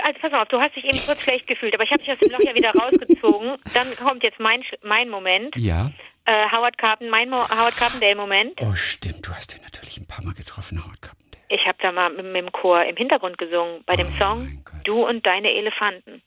[0.05, 2.19] Also pass auf, du hast dich eben kurz schlecht gefühlt, aber ich habe dich aus
[2.19, 3.57] dem Loch ja wieder rausgezogen.
[3.75, 5.55] Dann kommt jetzt mein, mein Moment.
[5.57, 5.91] Ja.
[6.25, 8.61] Äh, Howard Carpen, mein Mo Howard Carpendale-Moment.
[8.63, 9.27] Oh, stimmt.
[9.27, 11.28] Du hast den natürlich ein paar Mal getroffen, Howard Carpendale.
[11.49, 14.65] Ich habe da mal mit, mit dem Chor im Hintergrund gesungen bei dem Oh Song.
[14.85, 16.23] Du und deine Elefanten.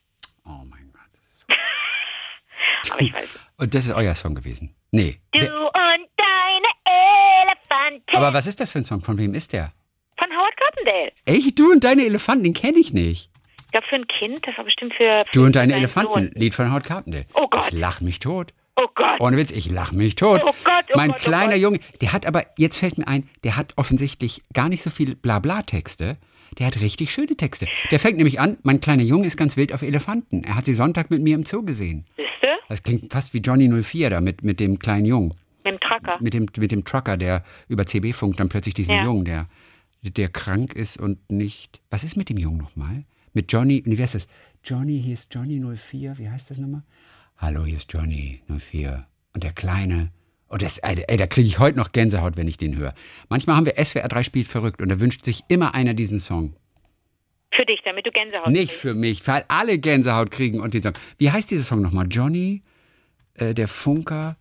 [0.46, 1.02] Oh mein Gott.
[1.14, 3.30] Das ist so Aber ich weiß.
[3.58, 4.76] Und das ist euer Song gewesen?
[4.92, 5.20] Nee.
[5.32, 8.16] Du und deine Elefanten.
[8.16, 9.02] Aber was ist das für ein Song?
[9.02, 9.72] Von wem ist der?
[10.18, 11.12] Von Howard Carpendale.
[11.26, 11.58] Echt?
[11.60, 13.30] Du und deine Elefanten, den kenne ich nicht.
[13.66, 15.24] Ich glaube für ein Kind, das war bestimmt für.
[15.34, 16.32] Du und deine Elefanten, Sohn.
[16.36, 17.26] Lied von Howard Carpendale.
[17.36, 17.68] Oh Gott.
[17.68, 18.54] Ich lach mich tot.
[19.02, 19.22] Oh Gott.
[19.22, 20.42] Ohne Witz, ich lach mich tot.
[20.46, 21.62] Oh Gott, oh mein Gott, oh kleiner Gott.
[21.62, 25.16] Junge, der hat aber, jetzt fällt mir ein, der hat offensichtlich gar nicht so viel
[25.16, 26.18] Blabla-Texte.
[26.60, 27.66] Der hat richtig schöne Texte.
[27.92, 30.44] Der fängt nämlich an, mein kleiner Junge ist ganz wild auf Elefanten.
[30.44, 32.06] Er hat sie Sonntag mit mir im Zoo gesehen.
[32.18, 32.48] Siehste?
[32.68, 35.34] Das klingt fast wie Johnny 04 da mit, mit dem kleinen Jungen.
[35.64, 36.18] Mit dem Tracker.
[36.20, 39.04] Mit dem, mit dem Trucker, der über CB funkt dann plötzlich diesen Ja.
[39.06, 39.48] Jungen, der,
[40.04, 41.80] der krank ist und nicht.
[41.90, 43.06] Was ist mit dem Jungen nochmal?
[43.34, 44.28] Mit Johnny, wie heißt das?
[44.64, 46.84] Johnny, hier ist Johnny 04, wie heißt das nochmal?
[47.42, 49.08] Hallo, hier ist Johnny 04.
[49.34, 50.12] Und der Kleine.
[50.48, 52.94] Oh, das, ey, ey, da kriege ich heute noch Gänsehaut, wenn ich den höre.
[53.30, 56.56] Manchmal haben wir SWR 3 spielt verrückt und da wünscht sich immer einer diesen Song.
[57.52, 58.82] Für dich, damit du Gänsehaut Nicht kriegst.
[58.82, 60.94] für mich, weil alle Gänsehaut kriegen und den Song.
[61.18, 62.06] Wie heißt dieser Song nochmal?
[62.12, 62.62] Johnny,
[63.34, 64.38] äh, der Funker.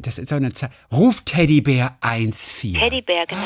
[0.00, 0.70] Das ist so eine Zeit.
[0.92, 2.78] Ruf Teddybär 1-4.
[2.78, 3.42] Teddybär, genau.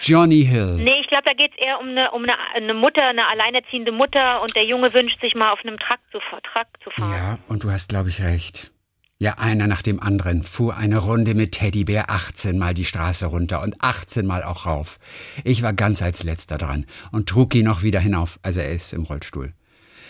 [0.00, 0.76] Johnny Hill.
[0.76, 3.92] Nee, ich glaube, da geht es eher um, eine, um eine, eine Mutter, eine alleinerziehende
[3.92, 7.12] Mutter und der Junge wünscht sich mal auf einem Truck zu, Truck zu fahren.
[7.12, 8.72] Ja, und du hast, glaube ich, recht.
[9.18, 13.62] Ja, einer nach dem anderen fuhr eine Runde mit Teddybär 18 Mal die Straße runter
[13.62, 14.98] und 18 Mal auch rauf.
[15.44, 18.92] Ich war ganz als letzter dran und trug ihn noch wieder hinauf, also er ist
[18.92, 19.54] im Rollstuhl.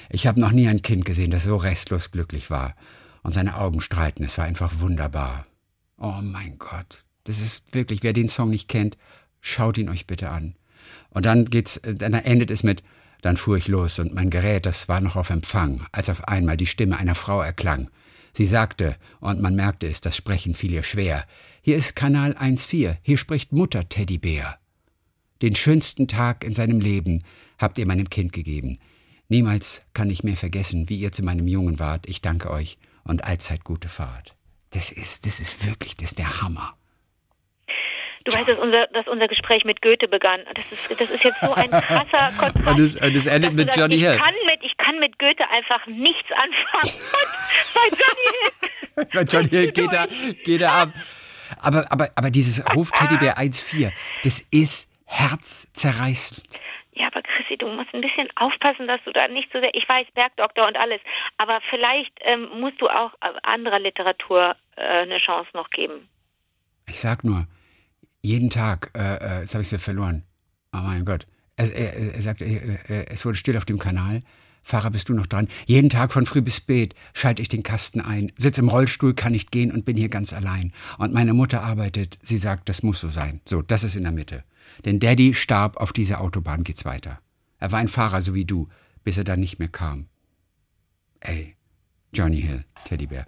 [0.08, 2.74] Ich habe noch nie ein Kind gesehen, das so restlos glücklich war.
[3.24, 5.46] Und seine Augen strahlten, es war einfach wunderbar.
[5.96, 8.98] Oh mein Gott, das ist wirklich, wer den Song nicht kennt,
[9.40, 10.54] schaut ihn euch bitte an.
[11.08, 12.84] Und dann geht's, äh, dann endet es mit,
[13.22, 16.58] dann fuhr ich los und mein Gerät, das war noch auf Empfang, als auf einmal
[16.58, 17.88] die Stimme einer Frau erklang.
[18.34, 21.24] Sie sagte, und man merkte es, das Sprechen fiel ihr schwer,
[21.62, 24.58] hier ist Kanal 1.4, hier spricht Mutter Teddybär.
[25.40, 27.22] Den schönsten Tag in seinem Leben
[27.58, 28.78] habt ihr meinem Kind gegeben.
[29.28, 32.06] Niemals kann ich mehr vergessen, wie ihr zu meinem Jungen wart.
[32.06, 34.34] Ich danke euch und allzeit gute Fahrt.
[34.70, 36.76] Das ist, das ist wirklich, das ist der Hammer.
[38.24, 40.40] Du weißt, dass unser, dass unser Gespräch mit Goethe begann.
[40.54, 42.66] Das ist, das ist jetzt so ein krasser Kontrast.
[42.66, 44.16] Und es, und es endet mit sagst, Johnny ich Hill.
[44.16, 46.98] Kann mit, ich kann mit Goethe einfach nichts anfangen.
[47.74, 49.06] Bei Johnny Hill.
[49.12, 50.08] Bei Johnny Hill geht er,
[50.42, 50.92] geht er ab.
[51.60, 53.92] Aber, aber, aber dieses Ruf Teddybär 1.4,
[54.22, 56.44] das ist herzzerreißend.
[56.96, 59.88] Ja, aber Chrissy, du musst ein bisschen aufpassen, dass du da nicht so sehr, ich
[59.88, 61.00] weiß, Bergdoktor und alles,
[61.38, 66.08] aber vielleicht ähm, musst du auch äh, anderer Literatur äh, eine Chance noch geben.
[66.88, 67.46] Ich sag nur,
[68.22, 70.24] jeden Tag, äh, äh, jetzt habe ich sie verloren.
[70.72, 71.26] Oh mein Gott.
[71.56, 74.20] Er, er, er sagt, er, es wurde still auf dem Kanal.
[74.62, 75.48] Fahrer, bist du noch dran?
[75.66, 79.32] Jeden Tag von früh bis spät schalte ich den Kasten ein, sitze im Rollstuhl, kann
[79.32, 80.72] nicht gehen und bin hier ganz allein.
[80.98, 83.40] Und meine Mutter arbeitet, sie sagt, das muss so sein.
[83.44, 84.42] So, das ist in der Mitte.
[84.84, 87.20] Denn Daddy starb, auf dieser Autobahn geht's weiter.
[87.58, 88.68] Er war ein Fahrer, so wie du,
[89.04, 90.06] bis er dann nicht mehr kam.
[91.20, 91.56] Ey,
[92.12, 93.26] Johnny Hill, Teddybär.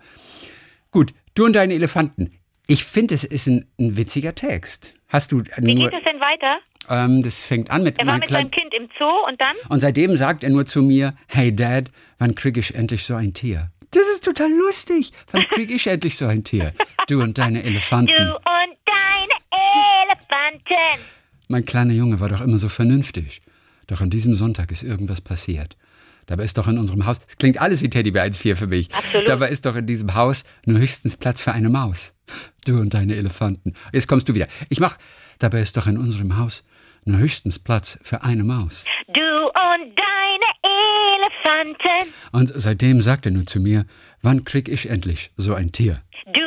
[0.90, 2.38] Gut, du und deine Elefanten.
[2.66, 4.94] Ich finde, es ist ein, ein, witziger Text.
[5.08, 6.58] Hast du Wie geht es denn weiter?
[6.88, 9.54] Ähm, das fängt an mit Er war mit seinem Kind im Zoo und dann?
[9.68, 13.34] Und seitdem sagt er nur zu mir, hey Dad, wann krieg ich endlich so ein
[13.34, 13.70] Tier?
[13.92, 15.12] Das ist total lustig.
[15.32, 16.72] Wann krieg ich endlich so ein Tier?
[17.08, 18.12] Du und deine Elefanten.
[18.14, 19.36] Du und deine
[20.04, 21.02] Elefanten.
[21.48, 23.40] Mein kleiner Junge war doch immer so vernünftig.
[23.86, 25.76] Doch an diesem Sonntag ist irgendwas passiert.
[26.26, 28.92] Dabei ist doch in unserem Haus, es klingt alles wie Teddybär 1,4 für mich.
[28.92, 29.28] Absolut.
[29.28, 32.14] Dabei ist doch in diesem Haus nur höchstens Platz für eine Maus.
[32.64, 33.74] Du und deine Elefanten.
[33.92, 34.48] Jetzt kommst du wieder.
[34.68, 34.98] Ich mach,
[35.38, 36.64] dabei ist doch in unserem Haus
[37.04, 38.84] nur höchstens Platz für eine Maus.
[39.06, 42.12] Du und deine Elefanten.
[42.32, 43.86] Und seitdem sagt er nur zu mir,
[44.20, 46.02] wann krieg ich endlich so ein Tier?
[46.34, 46.45] Du.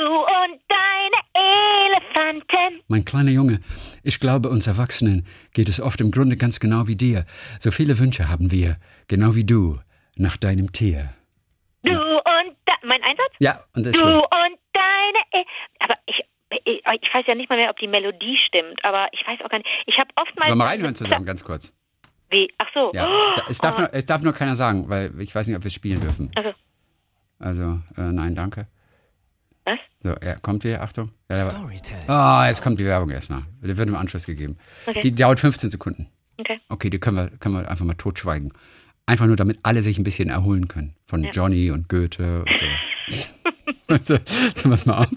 [2.92, 3.60] Mein kleiner Junge,
[4.02, 7.24] ich glaube, uns Erwachsenen geht es oft im Grunde ganz genau wie dir.
[7.60, 8.78] So viele Wünsche haben wir,
[9.08, 9.80] genau wie du,
[10.16, 11.14] nach deinem Tier.
[11.84, 13.32] Du und da mein Einsatz?
[13.38, 15.46] Ja, und das Du war- und deine e
[15.80, 16.20] aber ich,
[16.66, 19.50] ich ich weiß ja nicht mal mehr, ob die Melodie stimmt, aber ich weiß auch
[19.50, 19.70] gar nicht.
[19.86, 21.72] Ich habe oftmals Sollen wir reinhören zusammen, ganz kurz?
[22.32, 22.52] Wie?
[22.58, 22.90] Ach so.
[22.96, 23.82] Ja, Oh, es darf, oh.
[23.82, 26.32] nur, es darf nur keiner sagen, weil ich weiß nicht, ob wir es spielen dürfen.
[26.36, 26.54] Also,
[27.38, 27.64] Also,
[27.98, 28.68] äh, nein, danke.
[29.72, 29.80] Was?
[30.04, 31.12] So, er kommt wieder, Achtung.
[31.30, 32.10] Ja, Storytime.
[32.10, 33.44] Ah, jetzt kommt die Werbung erstmal.
[33.62, 34.58] Die wird im Anschluss gegeben.
[34.86, 35.02] Okay.
[35.02, 36.08] Die dauert 15 Sekunden.
[36.38, 36.60] Okay.
[36.70, 38.52] Okay, die können wir, können wir einfach mal totschweigen.
[39.06, 40.94] Einfach nur, damit alle sich ein bisschen erholen können.
[41.08, 44.06] Von Johnny und Goethe und sowas.
[44.08, 44.18] so,
[44.56, 45.08] so was mal auf.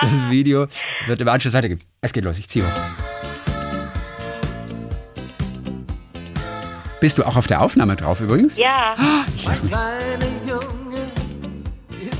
[0.00, 0.66] Das Video
[1.06, 1.80] wird im Anschluss weitergehen.
[2.00, 3.08] Es geht los, ich ziehe hoch.
[7.00, 8.56] Bist du auch auf der Aufnahme drauf übrigens?
[8.56, 8.94] Ja.
[9.68, 10.77] Kleiner Junge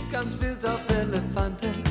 [0.08, 1.82] ist ganz wild auf Elefanten.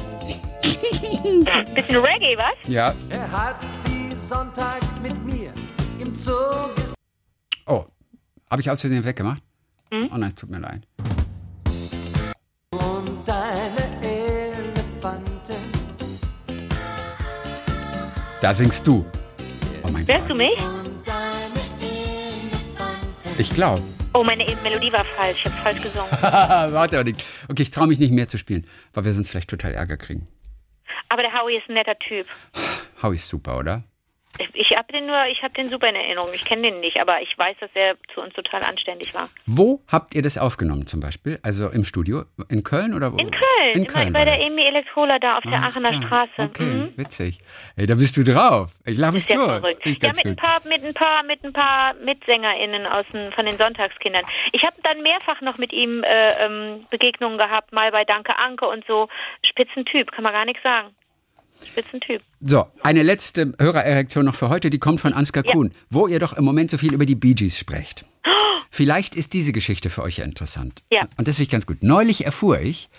[1.76, 2.68] Bisschen Reggae, was?
[2.68, 2.94] Ja.
[3.10, 5.52] Er hat sie Sonntag mit mir
[6.00, 6.32] im Zoo.
[7.66, 7.86] Oh,
[8.50, 9.42] habe ich aus Versehen weggemacht?
[9.92, 10.88] Oh nein, es tut mir leid.
[12.72, 15.56] Und deine Elefanten.
[18.42, 19.06] Da singst du.
[19.84, 20.38] Oh mein Hörst du Gott.
[20.38, 20.58] mich?
[21.06, 23.30] Deine Elefanten.
[23.38, 23.82] Ich glaube.
[24.18, 25.46] Oh, meine Melodie war falsch.
[25.46, 26.10] Ich habe falsch gesungen.
[26.22, 27.24] Warte, aber nicht.
[27.50, 28.66] Okay, ich traue mich nicht mehr zu spielen,
[28.96, 30.28] weil wir sonst vielleicht total Ärger kriegen.
[31.10, 32.26] Aber der Howie ist ein netter Typ.
[33.04, 33.84] Howie ist super, oder?
[34.54, 36.30] Ich habe den nur, ich habe den super in Erinnerung.
[36.32, 39.30] Ich kenne den nicht, aber ich weiß, dass er zu uns total anständig war.
[39.48, 41.40] Wo habt ihr das aufgenommen zum Beispiel?
[41.42, 42.24] Also im Studio?
[42.50, 43.18] In Köln oder wo?
[43.18, 44.40] In Köln, In Köln bei der.
[44.46, 46.28] Emi Elektrola da auf der Alles Aachener klar.
[46.28, 46.50] Straße.
[46.52, 46.94] Okay, Mhm.
[46.98, 47.40] witzig.
[47.78, 48.74] Ey, da bist du drauf.
[48.86, 49.82] Ich lache mich ja verrückt.
[49.82, 53.32] Finde ich Ja, mit ein paar, mit ein paar, mit ein paar MitsängerInnen aus den,
[53.32, 54.24] von den Sonntagskindern.
[54.52, 58.68] Ich habe dann mehrfach noch mit ihm äh, ähm, Begegnungen gehabt, mal bei Danke Anke
[58.68, 59.08] und so.
[59.44, 60.90] Spitzentyp, kann man gar nichts sagen.
[61.66, 62.22] Spitzentyp.
[62.42, 65.52] So, eine letzte Hörererektion noch für heute, die kommt von Ansgar Ja.
[65.54, 68.06] Kuhn, wo ihr doch im Moment so viel über die Bee Gees sprecht.
[68.72, 70.82] Vielleicht ist diese Geschichte für euch ja interessant.
[70.92, 71.02] Ja.
[71.18, 71.78] Und das finde ich ganz gut.
[71.82, 72.90] Neulich erfuhr ich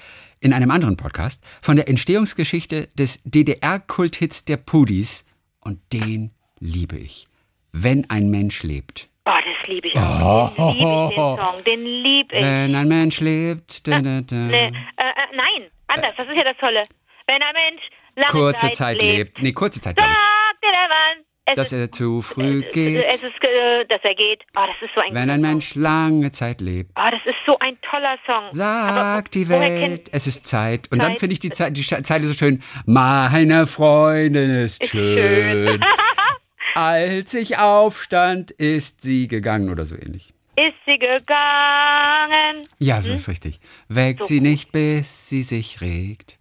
[0.41, 5.25] in einem anderen Podcast von der Entstehungsgeschichte des DDR-Kulthits der Pudis
[5.61, 6.31] und den
[6.61, 7.27] liebe ich.
[7.73, 9.09] Wenn ein Mensch lebt.
[9.27, 10.55] Oh, das liebe ich auch.
[10.55, 11.65] Den liebe ich, den Song.
[11.67, 12.43] Den liebe ich.
[12.43, 13.87] Wenn ein Mensch lebt.
[13.87, 14.37] Da, da, da.
[14.37, 16.15] Nee, äh, äh, nein, anders.
[16.17, 16.83] Das ist ja das Tolle.
[17.27, 17.83] Wenn ein Mensch
[18.19, 19.43] lange Kurze Zeit lebt.
[19.43, 20.19] Nee, kurze Zeit, glaube ich.
[20.19, 23.05] Sagt der Mann, es Dass ist, er zu früh äh, geht.
[23.09, 24.43] Es ist, äh, dass er geht.
[24.57, 25.51] Oh, das ist so ein Wenn ein Song.
[25.51, 26.91] Mensch lange Zeit lebt.
[26.99, 28.45] Oh, das ist so ein toller Song.
[28.51, 30.91] Sagt die Welt, es ist Zeit.
[30.93, 31.21] Und dann Zeit.
[31.21, 32.63] finde ich die, Ze die Zeile so schön.
[32.85, 35.83] Meine Freundin ist, Ist schön.
[36.75, 40.33] Als ich aufstand, ist sie gegangen oder so ähnlich.
[40.57, 42.67] Ist sie gegangen?
[42.79, 43.61] Ja, so ist richtig.
[43.89, 46.38] Weckt So sie nicht, bis sie sich regt.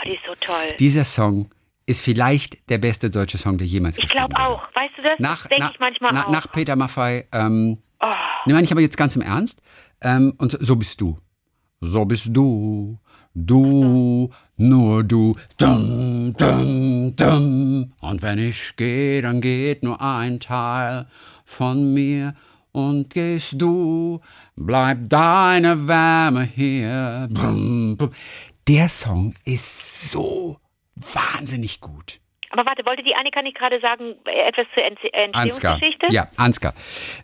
[0.00, 0.74] Oh, die ist so toll.
[0.78, 1.50] Dieser Song
[1.86, 4.48] ist vielleicht der beste deutsche Song, der jemals ich geschrieben glaube wurde.
[4.50, 4.62] auch.
[4.74, 5.18] Weißt du das?
[5.18, 6.30] Nach, denke ich manchmal na- auch.
[6.30, 7.24] nach Peter Maffay.
[7.32, 8.06] Ähm, oh,
[8.46, 9.62] Ne, meine ich aber jetzt ganz im Ernst.
[10.00, 11.18] Ähm, und so bist du.
[11.80, 12.98] So bist du.
[13.34, 15.36] Du, nur du.
[15.58, 17.92] Dum, dum, dum.
[18.00, 21.06] Und wenn ich gehe, dann geht nur ein Teil
[21.44, 22.34] von mir.
[22.72, 24.20] Und gehst du,
[24.54, 27.28] bleibt deine Wärme hier.
[27.32, 28.10] Bum, bum.
[28.68, 30.58] Der Song ist so
[30.94, 32.20] wahnsinnig gut.
[32.50, 34.98] Aber warte, wollte die Annika nicht gerade sagen, äh, etwas zur Ent
[35.34, 35.76] Ansgar.
[35.76, 36.06] Entstehungsgeschichte?
[36.10, 36.74] Ja, Ansgar.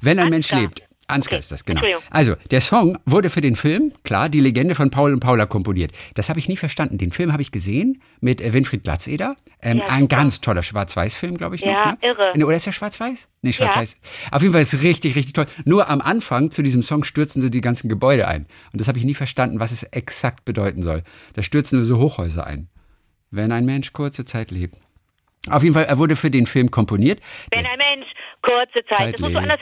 [0.00, 0.60] Wenn ein Mensch Ansgar.
[0.62, 0.83] lebt.
[1.06, 1.82] Ansgar Okay, ist das, genau.
[2.10, 5.92] Also, der Song wurde für den Film, klar, die Legende von Paul und Paula komponiert.
[6.14, 6.96] Das habe ich nie verstanden.
[6.98, 9.36] Den Film habe ich gesehen mit äh, Winfried Glatzeder.
[9.60, 10.16] Ähm, Ja, ein super.
[10.16, 11.60] ganz toller Schwarz-Weiß-Film, glaube ich.
[11.62, 11.98] Ja, noch, ne?
[12.00, 12.32] irre.
[12.34, 13.28] Nee, Oder ist der schwarz-weiß?
[13.42, 13.98] Nee, schwarz-weiß.
[14.30, 15.46] Auf jeden Fall ist es richtig, richtig toll.
[15.64, 18.46] Nur am Anfang zu diesem Song stürzen so die ganzen Gebäude ein.
[18.72, 21.02] Und das habe ich nie verstanden, was es exakt bedeuten soll.
[21.34, 22.68] Da stürzen nur so Hochhäuser ein.
[23.30, 24.76] Wenn ein Mensch kurze Zeit lebt.
[25.50, 27.20] Auf jeden Fall, er wurde für den Film komponiert.
[27.50, 27.93] Wenn ein Mensch
[28.44, 29.50] kurze Zeit, Zeit das musst du lebt.
[29.50, 29.60] anders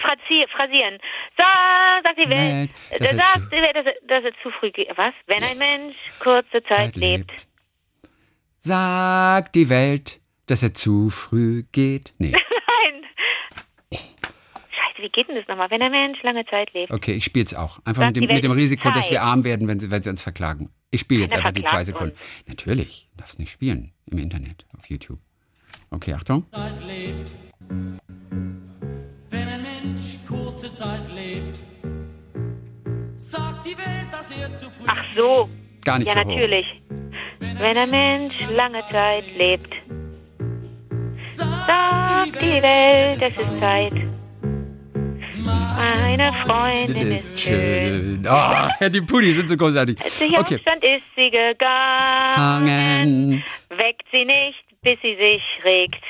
[0.51, 0.99] phrasieren.
[1.37, 4.51] Sag, sagt die Welt, dass, er sagt zu- die Welt, dass, er, dass er zu
[4.59, 4.89] früh geht.
[4.97, 5.15] Was?
[5.27, 7.31] Wenn ein Mensch kurze Zeit, lebt.
[8.59, 12.13] Sagt die Welt, dass er zu früh geht.
[12.19, 12.33] Nee.
[12.33, 13.05] Nein.
[13.93, 15.71] Scheiße, wie geht denn das nochmal?
[15.71, 16.93] Wenn ein Mensch lange Zeit lebt.
[16.93, 17.79] Okay, ich spiele es auch.
[17.85, 19.27] Einfach mit dem, mit dem Risiko, dass wir Zeit.
[19.27, 20.71] arm werden, wenn sie, wenn sie uns verklagen.
[20.91, 22.17] Ich spiele jetzt Keiner einfach die zwei Sekunden.
[22.47, 25.19] Natürlich, du darfst nicht spielen im Internet, auf YouTube.
[25.91, 26.47] Okay, Achtung.
[26.53, 27.33] Zeit lebt.
[30.83, 31.59] Zeit lebt,
[33.17, 35.49] sagt die Welt, dass er zu früh Ach so.
[35.85, 36.27] Gar nicht Ja, so hoch.
[36.27, 36.67] natürlich.
[37.39, 39.73] Wenn ein Mensch lange Zeit lebt,
[41.35, 43.93] sagt die Welt, es ist Zeit.
[45.77, 48.23] Meine Freundin ist ist schön.
[48.23, 48.29] schön.
[48.29, 49.97] Oh, die Pudi sind so großartig.
[49.99, 50.35] Zu Okay.
[50.35, 52.37] Jungstand ist sie gegangen.
[52.37, 53.45] Hangen.
[53.71, 56.03] Weckt sie nicht, bis sie sich regt.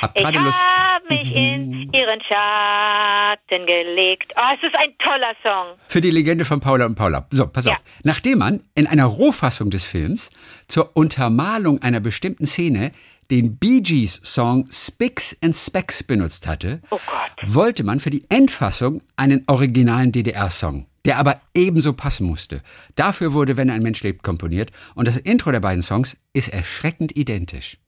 [0.00, 0.58] Hab Ich gerade Lust.
[0.64, 4.32] hab mich in ihren Schatten gelegt.
[4.36, 5.78] Oh, es ist ein toller Song.
[5.88, 7.26] Für die Legende von Paula und Paula.
[7.30, 7.72] So, pass Ja.
[7.72, 7.82] auf.
[8.04, 10.30] Nachdem man in einer Rohfassung des Films
[10.68, 12.92] zur Untermalung einer bestimmten Szene
[13.30, 16.98] den Bee Gees Song Spicks and Specks benutzt hatte, Oh
[17.42, 22.62] wollte man für die Endfassung einen originalen DDR-Song, der aber ebenso passen musste.
[22.94, 27.16] Dafür wurde Wenn ein Mensch lebt komponiert und das Intro der beiden Songs ist erschreckend
[27.16, 27.78] identisch.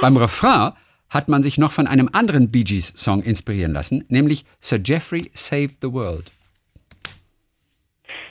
[0.00, 0.72] Beim Refrain
[1.08, 5.30] hat man sich noch von einem anderen Bee Gees Song inspirieren lassen, nämlich Sir Geoffrey
[5.34, 6.30] Saved the World.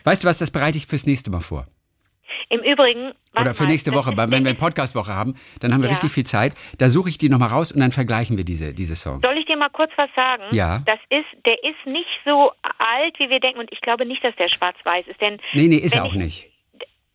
[0.04, 1.68] Weißt du was, das bereite ich fürs nächste Mal vor.
[2.50, 3.14] Im Übrigen.
[3.40, 5.94] Oder für nächste Woche, wenn wir Podcast-Woche haben, dann haben wir Ja.
[5.96, 6.54] richtig viel Zeit.
[6.78, 9.26] Da suche ich die nochmal raus und dann vergleichen wir diese, diese Songs.
[9.26, 10.44] Soll ich dir mal kurz was sagen?
[10.52, 10.80] Ja.
[10.86, 14.36] Das ist, der ist nicht so alt, wie wir denken, und ich glaube nicht, dass
[14.36, 15.40] der schwarz-weiß ist, denn.
[15.54, 16.48] Nee, nee, ist er auch ich, nicht.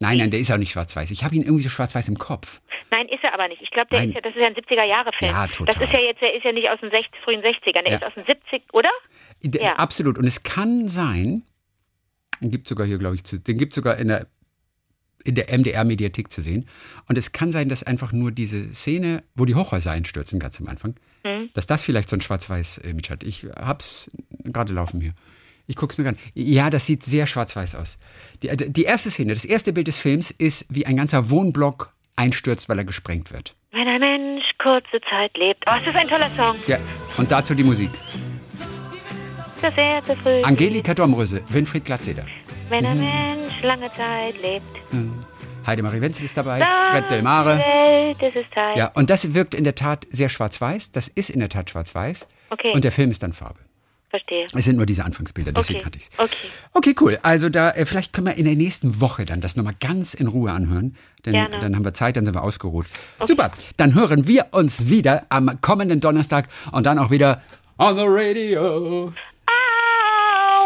[0.01, 1.11] Nein, nein, der ist auch nicht schwarz-weiß.
[1.11, 2.61] Ich habe ihn irgendwie so schwarz-weiß im Kopf.
[2.91, 3.61] Nein, ist er aber nicht.
[3.63, 5.31] Ich glaube, der ist ja, das ist ja ein 70er-Jahre-Film.
[5.35, 5.75] Ja, total.
[5.75, 7.97] Das ist ja jetzt, der ist ja nicht aus den 60, frühen 60ern, der Ja.
[7.99, 8.89] ist aus den 70, oder?
[9.43, 9.77] D- Ja.
[9.77, 10.17] Absolut.
[10.19, 11.45] Und es kann sein,
[12.41, 14.27] den gibt sogar hier, glaube ich, zu, den gibt sogar in der,
[15.25, 16.67] in der MDR-Mediathek zu sehen.
[17.07, 20.67] Und es kann sein, dass einfach nur diese Szene, wo die Hochhäuser einstürzen, ganz am
[20.69, 20.95] Anfang,
[21.25, 21.51] Mhm.
[21.53, 23.23] dass das vielleicht so ein Schwarz-Weiß-Image hat.
[23.23, 24.11] Ich hab's
[24.45, 25.13] gerade laufen hier.
[25.71, 26.17] Ich guck's mir an.
[26.35, 28.01] Ja, das sieht sehr schwarz-weiß aus.
[28.43, 31.95] Die, äh, die erste Szene, das erste Bild des Films ist, wie ein ganzer Wohnblock
[32.17, 33.55] einstürzt, weil er gesprengt wird.
[33.71, 35.63] Wenn ein Mensch kurze Zeit lebt.
[35.69, 36.57] Oh, es ist ein toller Song.
[36.67, 36.79] Ja,
[37.19, 37.91] und dazu die Musik.
[39.63, 40.43] Das er zu früh.
[40.43, 42.27] Angelika Domröse, Winfried Glatzeder.
[42.69, 44.65] Wenn ein Mensch lange Zeit lebt.
[45.65, 48.77] Heidemarie Wenzel ist dabei, sagt Fred Welt, es ist Zeit.
[48.77, 50.91] Ja, und das wirkt in der Tat sehr schwarz-weiß.
[50.91, 52.29] Das ist in der Tat schwarz-weiß.
[52.51, 52.73] Okay.
[52.73, 53.61] Und der Film ist dann Farbe.
[54.11, 54.47] Verstehe.
[54.53, 55.87] Es sind nur diese Anfangsbilder, deswegen Okay.
[55.87, 56.11] hatte ich's.
[56.19, 56.49] Okay.
[56.73, 57.19] Okay, cool.
[57.23, 60.27] Also da, äh, vielleicht können wir in der nächsten Woche dann das nochmal ganz in
[60.27, 60.97] Ruhe anhören.
[61.25, 61.61] Denn Gerne.
[61.61, 62.87] dann haben wir Zeit, dann sind wir ausgeruht.
[63.25, 63.53] Super.
[63.77, 67.41] Dann hören wir uns wieder am kommenden Donnerstag und dann auch wieder
[67.79, 69.05] on the radio.
[69.07, 69.13] Oh,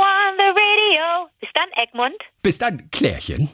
[0.00, 1.28] on the radio.
[1.40, 2.16] Bis dann, Egmont.
[2.42, 3.50] Bis dann, Klärchen.